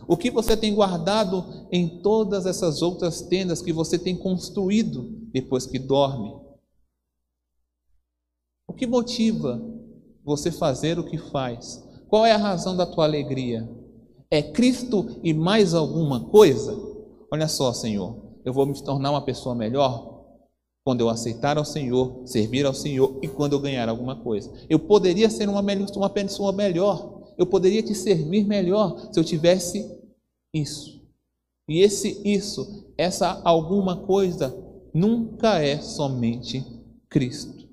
o 0.10 0.18
que 0.18 0.32
você 0.32 0.58
tem 0.58 0.74
guardado 0.74 1.68
em 1.72 2.02
todas 2.02 2.48
essas 2.48 2.82
outras 2.82 3.22
tendas 3.22 3.62
que 3.62 3.72
você 3.72 3.96
tem 3.96 4.18
construído 4.18 5.04
depois 5.32 5.68
que 5.68 5.78
dorme? 5.78 6.34
O 8.68 8.74
que 8.74 8.88
motiva 8.88 9.62
você 10.26 10.52
fazer 10.52 10.98
o 10.98 11.04
que 11.04 11.20
faz? 11.20 11.88
Qual 12.08 12.26
é 12.26 12.32
a 12.32 12.38
razão 12.38 12.76
da 12.76 12.88
tua 12.88 13.04
alegria? 13.04 13.70
É 14.32 14.42
Cristo 14.42 15.20
e 15.24 15.32
mais 15.32 15.76
alguma 15.76 16.22
coisa? 16.22 16.76
Olha 17.32 17.48
só, 17.48 17.72
Senhor, 17.72 18.34
eu 18.44 18.52
vou 18.52 18.66
me 18.66 18.74
tornar 18.84 19.12
uma 19.12 19.22
pessoa 19.22 19.54
melhor 19.54 20.26
quando 20.84 21.02
eu 21.02 21.10
aceitar 21.10 21.56
ao 21.56 21.66
Senhor, 21.66 22.24
servir 22.26 22.66
ao 22.66 22.74
Senhor 22.74 23.20
e 23.22 23.28
quando 23.28 23.54
eu 23.54 23.60
ganhar 23.60 23.88
alguma 23.88 24.16
coisa. 24.16 24.52
Eu 24.68 24.80
poderia 24.80 25.30
ser 25.30 25.48
uma, 25.48 25.62
melhor, 25.62 25.88
uma 25.96 26.10
pessoa 26.10 26.52
melhor, 26.52 27.22
eu 27.38 27.46
poderia 27.46 27.84
te 27.84 27.94
servir 27.94 28.44
melhor 28.48 29.10
se 29.12 29.20
eu 29.20 29.24
tivesse 29.24 29.99
isso. 30.54 31.00
E 31.68 31.80
esse 31.82 32.22
isso, 32.28 32.94
essa 32.98 33.42
alguma 33.44 34.06
coisa, 34.06 34.56
nunca 34.94 35.60
é 35.60 35.80
somente 35.80 36.64
Cristo. 37.08 37.70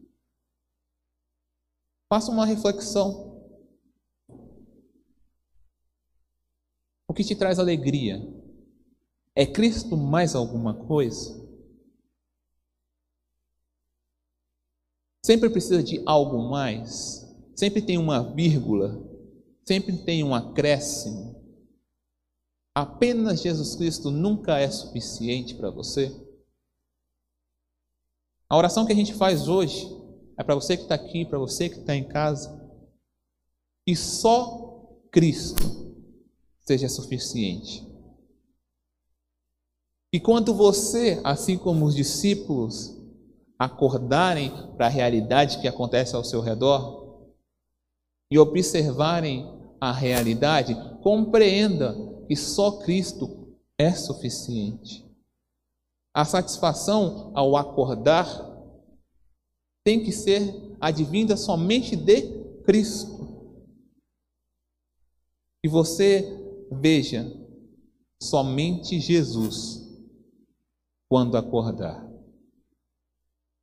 Faça 2.09 2.31
uma 2.31 2.47
reflexão. 2.47 3.43
O 7.09 7.15
que 7.15 7.25
te 7.25 7.35
traz 7.35 7.59
alegria? 7.59 8.21
É 9.35 9.47
Cristo 9.47 9.97
mais 9.97 10.35
alguma 10.35 10.75
coisa? 10.75 11.45
Sempre 15.25 15.51
precisa 15.51 15.83
de 15.83 16.01
algo 16.07 16.39
mais, 16.49 17.27
sempre 17.57 17.83
tem 17.83 17.99
uma 17.99 18.33
vírgula, 18.33 19.03
sempre 19.65 19.97
tem 20.05 20.23
um 20.23 20.33
acréscimo. 20.33 21.36
Apenas 22.77 23.41
Jesus 23.41 23.75
Cristo 23.75 24.11
nunca 24.11 24.59
é 24.59 24.71
suficiente 24.71 25.55
para 25.55 25.71
você. 25.71 26.15
A 28.51 28.55
oração 28.55 28.85
que 28.85 28.93
a 28.93 28.95
gente 28.95 29.15
faz 29.15 29.49
hoje 29.49 29.89
é 30.37 30.45
para 30.45 30.55
você 30.55 30.77
que 30.77 30.83
está 30.83 30.95
aqui, 30.95 31.25
para 31.25 31.39
você 31.39 31.71
que 31.71 31.79
está 31.79 31.97
em 31.97 32.07
casa. 32.07 32.55
E 33.87 33.97
só 33.97 34.91
Cristo 35.11 35.97
seja 36.61 36.87
suficiente. 36.87 37.83
E 40.13 40.21
quando 40.21 40.53
você, 40.53 41.19
assim 41.25 41.57
como 41.57 41.87
os 41.87 41.95
discípulos, 41.95 42.95
acordarem 43.59 44.51
para 44.77 44.85
a 44.85 44.91
realidade 44.91 45.63
que 45.63 45.67
acontece 45.67 46.15
ao 46.15 46.23
seu 46.23 46.43
redor 46.43 47.33
e 48.31 48.39
observarem 48.39 49.51
a 49.81 49.91
realidade, 49.93 50.75
compreenda 51.03 52.16
que 52.27 52.37
só 52.37 52.79
Cristo 52.79 53.57
é 53.79 53.93
suficiente. 53.93 55.05
A 56.15 56.25
satisfação 56.25 57.31
ao 57.35 57.57
acordar 57.57 58.27
tem 59.85 60.03
que 60.03 60.13
ser 60.13 60.77
advinda 60.81 61.37
somente 61.37 61.95
de 61.95 62.45
Cristo. 62.65 63.17
E 65.63 65.69
você 65.69 66.25
veja 66.73 67.31
somente 68.21 68.99
Jesus 68.99 69.87
quando 71.09 71.37
acordar. 71.37 72.07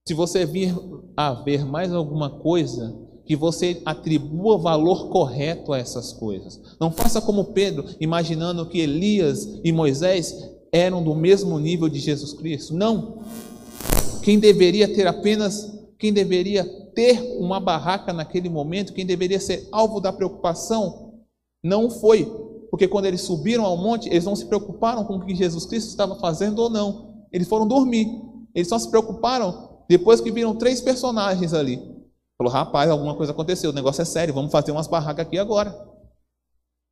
Se 0.08 0.14
você 0.14 0.46
vir 0.46 0.74
a 1.16 1.34
ver 1.34 1.66
mais 1.66 1.94
alguma 1.94 2.42
coisa, 2.42 2.94
que 3.26 3.36
você 3.36 3.82
atribua 3.86 4.58
valor 4.58 5.10
correto 5.10 5.72
a 5.72 5.78
essas 5.78 6.12
coisas. 6.12 6.60
Não 6.80 6.92
faça 6.92 7.22
como 7.22 7.46
Pedro, 7.46 7.86
imaginando 8.00 8.66
que 8.66 8.80
Elias 8.80 9.60
e 9.64 9.72
Moisés 9.72 10.52
eram 10.72 11.04
do 11.04 11.16
mesmo 11.16 11.60
nível 11.60 11.88
de 11.88 12.00
Jesus 12.00 12.34
Cristo. 12.34 12.74
Não. 12.74 13.20
Quem 14.22 14.40
deveria 14.40 14.94
ter 14.94 15.08
apenas, 15.08 15.72
quem 15.98 16.12
deveria 16.12 16.66
ter 16.94 17.38
uma 17.40 17.60
barraca 17.60 18.12
naquele 18.12 18.50
momento, 18.50 18.94
quem 18.94 19.06
deveria 19.06 19.40
ser 19.40 19.68
alvo 19.72 20.00
da 20.00 20.12
preocupação, 20.12 21.14
não 21.64 21.90
foi. 21.90 22.26
Porque 22.70 22.88
quando 22.88 23.06
eles 23.06 23.22
subiram 23.22 23.66
ao 23.66 23.78
monte, 23.78 24.10
eles 24.10 24.26
não 24.26 24.36
se 24.36 24.46
preocuparam 24.46 25.04
com 25.06 25.18
o 25.18 25.26
que 25.26 25.36
Jesus 25.36 25.66
Cristo 25.66 25.90
estava 25.90 26.16
fazendo 26.20 26.60
ou 26.60 26.70
não. 26.70 27.26
Eles 27.32 27.48
foram 27.48 27.68
dormir. 27.68 28.08
Eles 28.56 28.68
só 28.68 28.78
se 28.80 28.90
preocuparam 28.90 29.70
depois 29.88 30.22
que 30.22 30.32
viram 30.32 30.56
três 30.56 30.82
personagens 30.82 31.54
ali, 31.54 31.80
falou: 32.44 32.52
rapaz, 32.52 32.90
alguma 32.90 33.16
coisa 33.16 33.32
aconteceu, 33.32 33.70
o 33.70 33.74
negócio 33.74 34.02
é 34.02 34.06
sério, 34.06 34.34
vamos 34.34 34.52
fazer 34.52 34.72
umas 34.72 34.88
barracas 34.88 35.26
aqui 35.26 35.38
agora. 35.38 35.74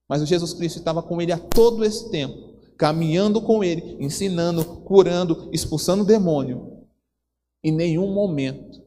Mas 0.09 0.21
o 0.21 0.25
Jesus 0.25 0.53
Cristo 0.53 0.79
estava 0.79 1.01
com 1.01 1.21
ele 1.21 1.31
a 1.31 1.37
todo 1.37 1.83
esse 1.83 2.09
tempo, 2.09 2.55
caminhando 2.77 3.41
com 3.41 3.63
ele, 3.63 3.97
ensinando, 3.99 4.63
curando, 4.63 5.49
expulsando 5.51 6.03
o 6.03 6.05
demônio. 6.05 6.85
Em 7.63 7.71
nenhum 7.71 8.13
momento, 8.13 8.81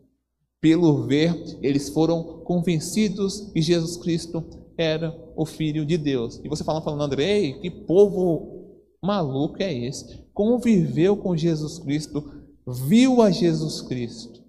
pelo 0.61 1.07
ver, 1.07 1.59
eles 1.63 1.89
foram 1.89 2.41
convencidos 2.45 3.53
que 3.53 3.63
Jesus 3.63 3.97
Cristo 3.97 4.45
era 4.77 5.17
o 5.37 5.47
Filho 5.47 5.87
de 5.87 5.97
Deus. 5.97 6.41
E 6.43 6.49
você 6.49 6.65
falando, 6.65 6.83
falando, 6.83 7.05
André, 7.05 7.53
que 7.61 7.71
povo 7.71 8.83
maluco 9.03 9.63
é 9.63 9.73
esse? 9.73 10.25
Conviveu 10.33 11.17
com 11.17 11.37
Jesus 11.37 11.79
Cristo 11.79 12.45
viu 12.67 13.21
a 13.21 13.31
Jesus 13.31 13.83
Cristo, 13.83 14.43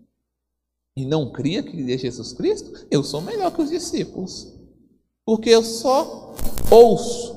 e 0.96 1.06
não 1.06 1.32
cria 1.32 1.62
que 1.62 1.92
é 1.92 1.98
Jesus 1.98 2.32
Cristo, 2.32 2.88
eu 2.90 3.04
sou 3.04 3.22
melhor 3.22 3.54
que 3.54 3.62
os 3.62 3.70
discípulos. 3.70 4.54
Porque 5.26 5.50
eu 5.50 5.64
só 5.64 6.34
ouço. 6.72 7.36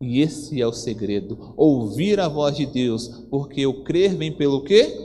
E 0.00 0.20
esse 0.20 0.60
é 0.60 0.66
o 0.66 0.72
segredo, 0.72 1.54
ouvir 1.56 2.18
a 2.18 2.28
voz 2.28 2.56
de 2.56 2.64
Deus, 2.64 3.08
porque 3.30 3.66
o 3.66 3.84
crer 3.84 4.16
vem 4.16 4.34
pelo 4.34 4.64
quê? 4.64 4.96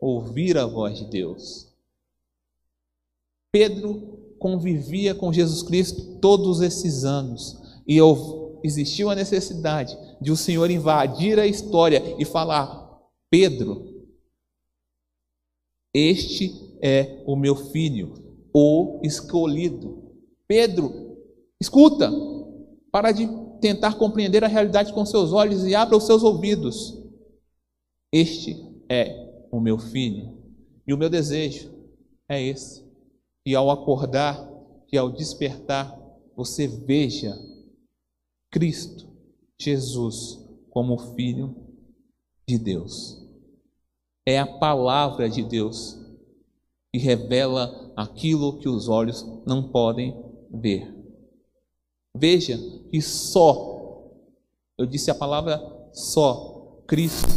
Ouvir 0.00 0.58
a 0.58 0.66
voz 0.66 0.98
de 0.98 1.04
Deus. 1.04 1.68
Pedro 3.52 4.34
convivia 4.38 5.14
com 5.14 5.32
Jesus 5.32 5.62
Cristo 5.62 6.18
todos 6.20 6.60
esses 6.60 7.04
anos 7.04 7.60
e 7.86 7.98
existiu 8.64 9.08
a 9.08 9.14
necessidade 9.14 9.96
de 10.20 10.32
o 10.32 10.36
Senhor 10.36 10.70
invadir 10.70 11.38
a 11.38 11.46
história 11.46 12.16
e 12.18 12.24
falar: 12.24 13.00
Pedro, 13.30 13.89
este 15.94 16.78
é 16.82 17.22
o 17.26 17.34
meu 17.34 17.56
filho, 17.56 18.14
o 18.54 19.00
escolhido. 19.02 20.14
Pedro, 20.46 21.18
escuta, 21.60 22.10
para 22.92 23.12
de 23.12 23.28
tentar 23.60 23.96
compreender 23.98 24.44
a 24.44 24.48
realidade 24.48 24.92
com 24.92 25.04
seus 25.04 25.32
olhos 25.32 25.64
e 25.64 25.74
abra 25.74 25.96
os 25.96 26.06
seus 26.06 26.22
ouvidos. 26.22 26.96
Este 28.12 28.56
é 28.88 29.46
o 29.50 29.60
meu 29.60 29.78
filho. 29.78 30.38
E 30.86 30.94
o 30.94 30.98
meu 30.98 31.10
desejo 31.10 31.72
é 32.28 32.40
esse. 32.40 32.84
E 33.44 33.54
ao 33.54 33.70
acordar, 33.70 34.48
e 34.92 34.98
ao 34.98 35.10
despertar, 35.10 35.96
você 36.36 36.66
veja 36.66 37.36
Cristo, 38.50 39.08
Jesus, 39.60 40.38
como 40.70 40.98
Filho 41.14 41.54
de 42.48 42.58
Deus 42.58 43.19
é 44.26 44.38
a 44.38 44.46
palavra 44.46 45.28
de 45.28 45.42
Deus 45.42 45.98
que 46.92 46.98
revela 46.98 47.92
aquilo 47.96 48.58
que 48.58 48.68
os 48.68 48.88
olhos 48.88 49.24
não 49.46 49.62
podem 49.70 50.14
ver. 50.52 50.92
Veja 52.16 52.58
que 52.90 53.00
só, 53.00 54.10
eu 54.76 54.86
disse 54.86 55.10
a 55.10 55.14
palavra 55.14 55.60
só, 55.92 56.82
Cristo 56.86 57.28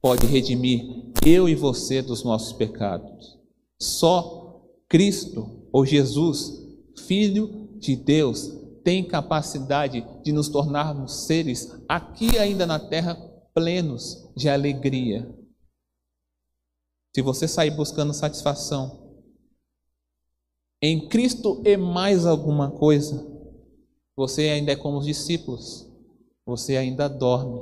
pode 0.00 0.26
redimir 0.26 1.12
eu 1.26 1.48
e 1.48 1.54
você 1.54 2.00
dos 2.00 2.22
nossos 2.22 2.52
pecados. 2.52 3.38
Só 3.80 4.62
Cristo 4.88 5.66
ou 5.72 5.84
Jesus, 5.84 6.62
Filho 7.06 7.68
de 7.78 7.96
Deus, 7.96 8.52
tem 8.84 9.04
capacidade 9.04 10.04
de 10.22 10.32
nos 10.32 10.48
tornarmos 10.48 11.26
seres 11.26 11.76
aqui 11.88 12.38
ainda 12.38 12.66
na 12.66 12.78
terra 12.78 13.14
plenos 13.54 14.30
de 14.36 14.48
alegria 14.48 15.41
se 17.14 17.20
você 17.20 17.46
sair 17.46 17.70
buscando 17.70 18.14
satisfação 18.14 19.02
em 20.80 21.08
Cristo 21.08 21.62
e 21.64 21.76
mais 21.76 22.26
alguma 22.26 22.70
coisa, 22.70 23.30
você 24.16 24.48
ainda 24.48 24.72
é 24.72 24.76
como 24.76 24.98
os 24.98 25.06
discípulos, 25.06 25.88
você 26.44 26.76
ainda 26.76 27.08
dorme, 27.08 27.60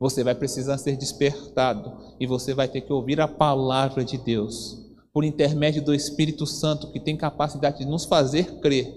você 0.00 0.24
vai 0.24 0.34
precisar 0.34 0.78
ser 0.78 0.96
despertado 0.96 2.16
e 2.18 2.26
você 2.26 2.54
vai 2.54 2.68
ter 2.68 2.80
que 2.80 2.92
ouvir 2.92 3.20
a 3.20 3.28
palavra 3.28 4.04
de 4.04 4.18
Deus 4.18 4.84
por 5.12 5.24
intermédio 5.24 5.82
do 5.82 5.94
Espírito 5.94 6.46
Santo 6.46 6.90
que 6.90 7.00
tem 7.00 7.16
capacidade 7.16 7.78
de 7.78 7.86
nos 7.86 8.04
fazer 8.04 8.60
crer 8.60 8.92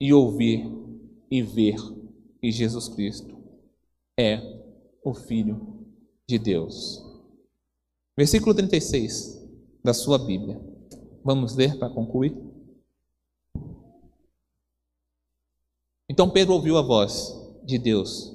e 0.00 0.12
ouvir 0.12 0.70
e 1.30 1.42
ver 1.42 1.76
que 2.40 2.50
Jesus 2.52 2.88
Cristo 2.88 3.36
é 4.18 4.40
o 5.04 5.12
Filho 5.12 5.84
de 6.26 6.38
Deus. 6.38 7.05
Versículo 8.16 8.54
36 8.54 9.36
da 9.84 9.92
sua 9.92 10.18
Bíblia. 10.18 10.58
Vamos 11.22 11.54
ler 11.54 11.78
para 11.78 11.90
concluir? 11.90 12.34
Então 16.08 16.30
Pedro 16.30 16.54
ouviu 16.54 16.78
a 16.78 16.82
voz 16.82 17.34
de 17.64 17.76
Deus. 17.76 18.34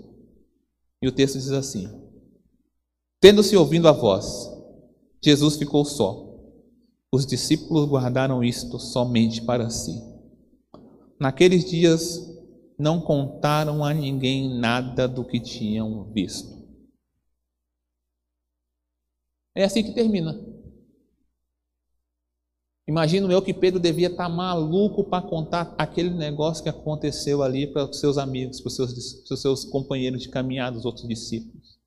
E 1.01 1.07
o 1.07 1.11
texto 1.11 1.39
diz 1.39 1.51
assim: 1.51 1.89
Tendo-se 3.19 3.57
ouvindo 3.57 3.87
a 3.87 3.91
voz, 3.91 4.49
Jesus 5.23 5.55
ficou 5.55 5.83
só. 5.83 6.29
Os 7.11 7.25
discípulos 7.25 7.89
guardaram 7.89 8.43
isto 8.43 8.77
somente 8.77 9.41
para 9.41 9.69
si. 9.69 9.99
Naqueles 11.19 11.69
dias 11.69 12.19
não 12.77 13.01
contaram 13.01 13.83
a 13.83 13.93
ninguém 13.93 14.59
nada 14.59 15.07
do 15.07 15.25
que 15.25 15.39
tinham 15.39 16.05
visto. 16.11 16.60
É 19.55 19.63
assim 19.63 19.83
que 19.83 19.93
termina. 19.93 20.33
Imagino 22.87 23.31
eu 23.31 23.41
que 23.41 23.53
Pedro 23.53 23.79
devia 23.79 24.07
estar 24.07 24.27
maluco 24.27 25.03
para 25.03 25.25
contar 25.25 25.73
aquele 25.77 26.09
negócio 26.09 26.63
que 26.63 26.69
aconteceu 26.69 27.41
ali 27.41 27.67
para 27.67 27.89
os 27.89 27.99
seus 27.99 28.17
amigos, 28.17 28.59
para 28.59 28.67
os 28.67 28.75
seus, 28.75 29.13
para 29.27 29.33
os 29.33 29.41
seus 29.41 29.65
companheiros 29.65 30.21
de 30.21 30.29
caminhada, 30.29 30.77
os 30.77 30.85
outros 30.85 31.07
discípulos. 31.07 31.79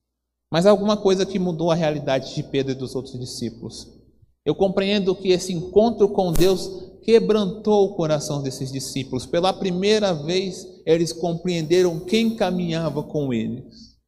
Mas 0.51 0.67
alguma 0.67 0.97
coisa 0.97 1.27
que 1.27 1.39
mudou 1.39 1.71
a 1.71 1.75
realidade 1.75 2.35
de 2.35 2.43
Pedro 2.43 2.73
e 2.73 2.77
dos 2.77 2.95
outros 2.95 3.19
discípulos. 3.19 3.87
Eu 4.47 4.55
compreendo 4.55 5.15
que 5.15 5.29
esse 5.29 5.53
encontro 5.53 6.09
com 6.09 6.33
Deus 6.33 6.71
quebrantou 7.03 7.87
o 7.87 7.97
coração 7.97 8.43
desses 8.43 8.71
discípulos. 8.71 9.27
Pela 9.27 9.53
primeira 9.53 10.13
vez, 10.13 10.67
eles 10.87 11.13
compreenderam 11.13 12.01
quem 12.01 12.37
caminhava 12.37 13.03
com 13.03 13.33
eles. 13.33 13.99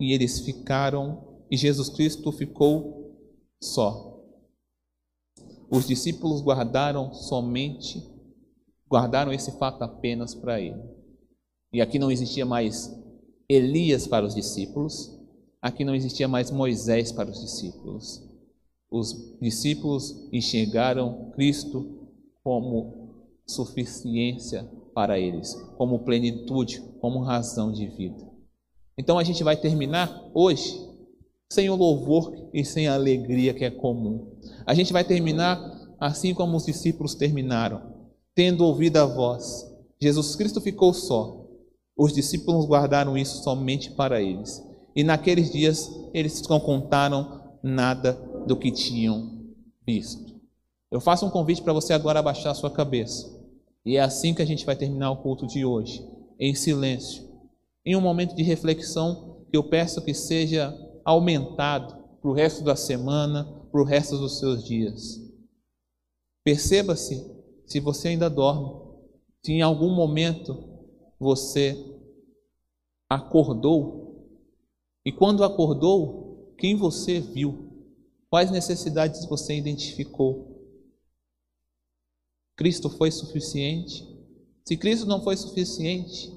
E 0.00 0.12
eles 0.12 0.40
ficaram 0.40 1.33
e 1.54 1.56
Jesus 1.56 1.88
Cristo 1.88 2.32
ficou 2.32 3.16
só. 3.62 4.20
Os 5.70 5.86
discípulos 5.86 6.42
guardaram 6.42 7.14
somente, 7.14 8.02
guardaram 8.90 9.32
esse 9.32 9.56
fato 9.56 9.82
apenas 9.82 10.34
para 10.34 10.60
ele. 10.60 10.82
E 11.72 11.80
aqui 11.80 11.96
não 11.96 12.10
existia 12.10 12.44
mais 12.44 12.92
Elias 13.48 14.08
para 14.08 14.26
os 14.26 14.34
discípulos, 14.34 15.16
aqui 15.62 15.84
não 15.84 15.94
existia 15.94 16.26
mais 16.26 16.50
Moisés 16.50 17.12
para 17.12 17.30
os 17.30 17.40
discípulos. 17.40 18.20
Os 18.90 19.38
discípulos 19.40 20.28
enxergaram 20.32 21.30
Cristo 21.36 22.08
como 22.42 23.30
suficiência 23.46 24.68
para 24.92 25.20
eles, 25.20 25.54
como 25.76 26.00
plenitude, 26.00 26.80
como 27.00 27.22
razão 27.22 27.70
de 27.70 27.86
vida. 27.86 28.28
Então 28.98 29.20
a 29.20 29.22
gente 29.22 29.44
vai 29.44 29.56
terminar 29.56 30.30
hoje 30.34 30.83
sem 31.50 31.70
o 31.70 31.76
louvor 31.76 32.48
e 32.52 32.64
sem 32.64 32.88
a 32.88 32.94
alegria 32.94 33.54
que 33.54 33.64
é 33.64 33.70
comum. 33.70 34.32
A 34.66 34.74
gente 34.74 34.92
vai 34.92 35.04
terminar 35.04 35.58
assim 36.00 36.34
como 36.34 36.56
os 36.56 36.66
discípulos 36.66 37.14
terminaram, 37.14 37.80
tendo 38.34 38.64
ouvido 38.64 38.96
a 38.96 39.06
voz. 39.06 39.66
Jesus 40.00 40.36
Cristo 40.36 40.60
ficou 40.60 40.92
só. 40.92 41.46
Os 41.96 42.12
discípulos 42.12 42.66
guardaram 42.66 43.16
isso 43.16 43.42
somente 43.42 43.90
para 43.92 44.20
eles. 44.20 44.62
E 44.96 45.04
naqueles 45.04 45.50
dias 45.50 45.90
eles 46.12 46.42
não 46.48 46.60
contaram 46.60 47.42
nada 47.62 48.12
do 48.46 48.56
que 48.56 48.70
tinham 48.70 49.44
visto. 49.86 50.34
Eu 50.90 51.00
faço 51.00 51.26
um 51.26 51.30
convite 51.30 51.62
para 51.62 51.72
você 51.72 51.92
agora 51.92 52.18
abaixar 52.18 52.52
a 52.52 52.54
sua 52.54 52.70
cabeça. 52.70 53.32
E 53.84 53.96
é 53.96 54.00
assim 54.00 54.32
que 54.34 54.42
a 54.42 54.46
gente 54.46 54.64
vai 54.64 54.76
terminar 54.76 55.10
o 55.10 55.16
culto 55.16 55.46
de 55.46 55.64
hoje, 55.64 56.06
em 56.38 56.54
silêncio, 56.54 57.28
em 57.84 57.94
um 57.96 58.00
momento 58.00 58.34
de 58.34 58.42
reflexão 58.42 59.44
que 59.50 59.56
eu 59.56 59.64
peço 59.64 60.02
que 60.02 60.14
seja 60.14 60.74
aumentado 61.04 62.02
para 62.20 62.30
o 62.30 62.34
resto 62.34 62.64
da 62.64 62.74
semana, 62.74 63.44
para 63.70 63.80
o 63.80 63.84
resto 63.84 64.16
dos 64.16 64.38
seus 64.38 64.64
dias. 64.64 65.20
Perceba-se 66.42 67.22
se 67.66 67.80
você 67.80 68.08
ainda 68.08 68.30
dorme, 68.30 68.82
se 69.42 69.52
em 69.52 69.62
algum 69.62 69.94
momento 69.94 70.56
você 71.18 71.76
acordou 73.08 74.04
e 75.04 75.12
quando 75.12 75.44
acordou, 75.44 76.54
quem 76.56 76.76
você 76.76 77.20
viu? 77.20 77.70
Quais 78.30 78.50
necessidades 78.50 79.26
você 79.26 79.54
identificou? 79.54 80.54
Cristo 82.56 82.88
foi 82.88 83.10
suficiente? 83.10 84.08
Se 84.64 84.76
Cristo 84.76 85.06
não 85.06 85.22
foi 85.22 85.36
suficiente, 85.36 86.32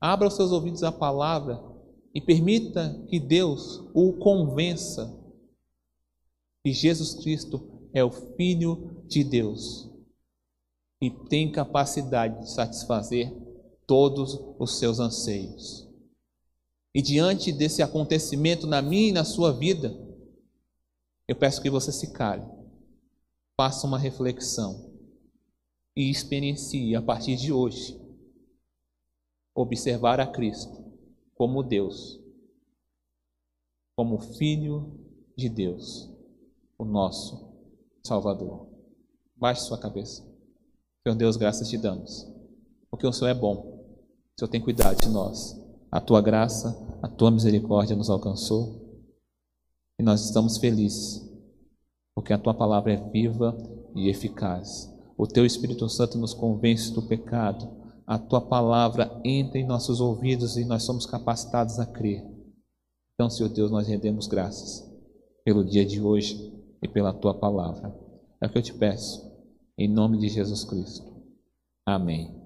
abra 0.00 0.26
os 0.26 0.34
seus 0.34 0.50
ouvidos 0.50 0.82
à 0.82 0.90
palavra 0.90 1.71
e 2.14 2.20
permita 2.20 3.02
que 3.08 3.18
Deus 3.18 3.82
o 3.94 4.12
convença 4.14 5.18
que 6.64 6.72
Jesus 6.72 7.14
Cristo 7.14 7.88
é 7.92 8.04
o 8.04 8.10
Filho 8.10 9.02
de 9.06 9.24
Deus 9.24 9.90
e 11.00 11.10
tem 11.10 11.50
capacidade 11.50 12.40
de 12.40 12.50
satisfazer 12.50 13.32
todos 13.86 14.38
os 14.58 14.78
seus 14.78 15.00
anseios. 15.00 15.88
E 16.94 17.02
diante 17.02 17.50
desse 17.50 17.82
acontecimento 17.82 18.66
na 18.66 18.80
minha 18.80 19.08
e 19.08 19.12
na 19.12 19.24
sua 19.24 19.52
vida, 19.52 19.98
eu 21.26 21.34
peço 21.34 21.60
que 21.60 21.70
você 21.70 21.90
se 21.90 22.12
cale, 22.12 22.46
faça 23.56 23.86
uma 23.86 23.98
reflexão 23.98 24.92
e 25.96 26.10
experiencie 26.10 26.94
a 26.94 27.02
partir 27.02 27.36
de 27.36 27.52
hoje 27.52 28.00
observar 29.54 30.20
a 30.20 30.26
Cristo 30.26 30.81
como 31.42 31.60
Deus, 31.64 32.20
como 33.96 34.20
Filho 34.20 34.96
de 35.36 35.48
Deus, 35.48 36.08
o 36.78 36.84
nosso 36.84 37.52
Salvador. 38.00 38.68
Baixe 39.34 39.62
sua 39.62 39.76
cabeça. 39.76 40.22
Senhor 41.02 41.16
Deus, 41.16 41.36
graças 41.36 41.68
te 41.68 41.76
damos, 41.76 42.32
porque 42.88 43.04
o 43.04 43.12
Senhor 43.12 43.28
é 43.28 43.34
bom, 43.34 43.56
o 43.56 44.38
Senhor 44.38 44.48
tem 44.52 44.60
cuidado 44.60 45.00
de 45.02 45.08
nós. 45.08 45.60
A 45.90 46.00
tua 46.00 46.20
graça, 46.20 46.80
a 47.02 47.08
tua 47.08 47.32
misericórdia 47.32 47.96
nos 47.96 48.08
alcançou 48.08 49.02
e 49.98 50.02
nós 50.04 50.24
estamos 50.24 50.58
felizes, 50.58 51.28
porque 52.14 52.32
a 52.32 52.38
tua 52.38 52.54
palavra 52.54 52.92
é 52.92 53.10
viva 53.10 53.52
e 53.96 54.08
eficaz. 54.08 54.88
O 55.18 55.26
teu 55.26 55.44
Espírito 55.44 55.88
Santo 55.88 56.16
nos 56.18 56.34
convence 56.34 56.92
do 56.92 57.02
pecado. 57.02 57.81
A 58.06 58.18
tua 58.18 58.40
palavra 58.40 59.20
entra 59.24 59.58
em 59.58 59.66
nossos 59.66 60.00
ouvidos 60.00 60.56
e 60.56 60.64
nós 60.64 60.82
somos 60.82 61.06
capacitados 61.06 61.78
a 61.78 61.86
crer. 61.86 62.22
Então, 63.14 63.30
Senhor 63.30 63.48
Deus, 63.48 63.70
nós 63.70 63.86
rendemos 63.86 64.26
graças 64.26 64.90
pelo 65.44 65.64
dia 65.64 65.84
de 65.84 66.00
hoje 66.00 66.52
e 66.82 66.88
pela 66.88 67.12
tua 67.12 67.34
palavra. 67.34 67.94
É 68.40 68.46
o 68.46 68.50
que 68.50 68.58
eu 68.58 68.62
te 68.62 68.74
peço, 68.74 69.30
em 69.78 69.88
nome 69.88 70.18
de 70.18 70.28
Jesus 70.28 70.64
Cristo. 70.64 71.12
Amém. 71.86 72.41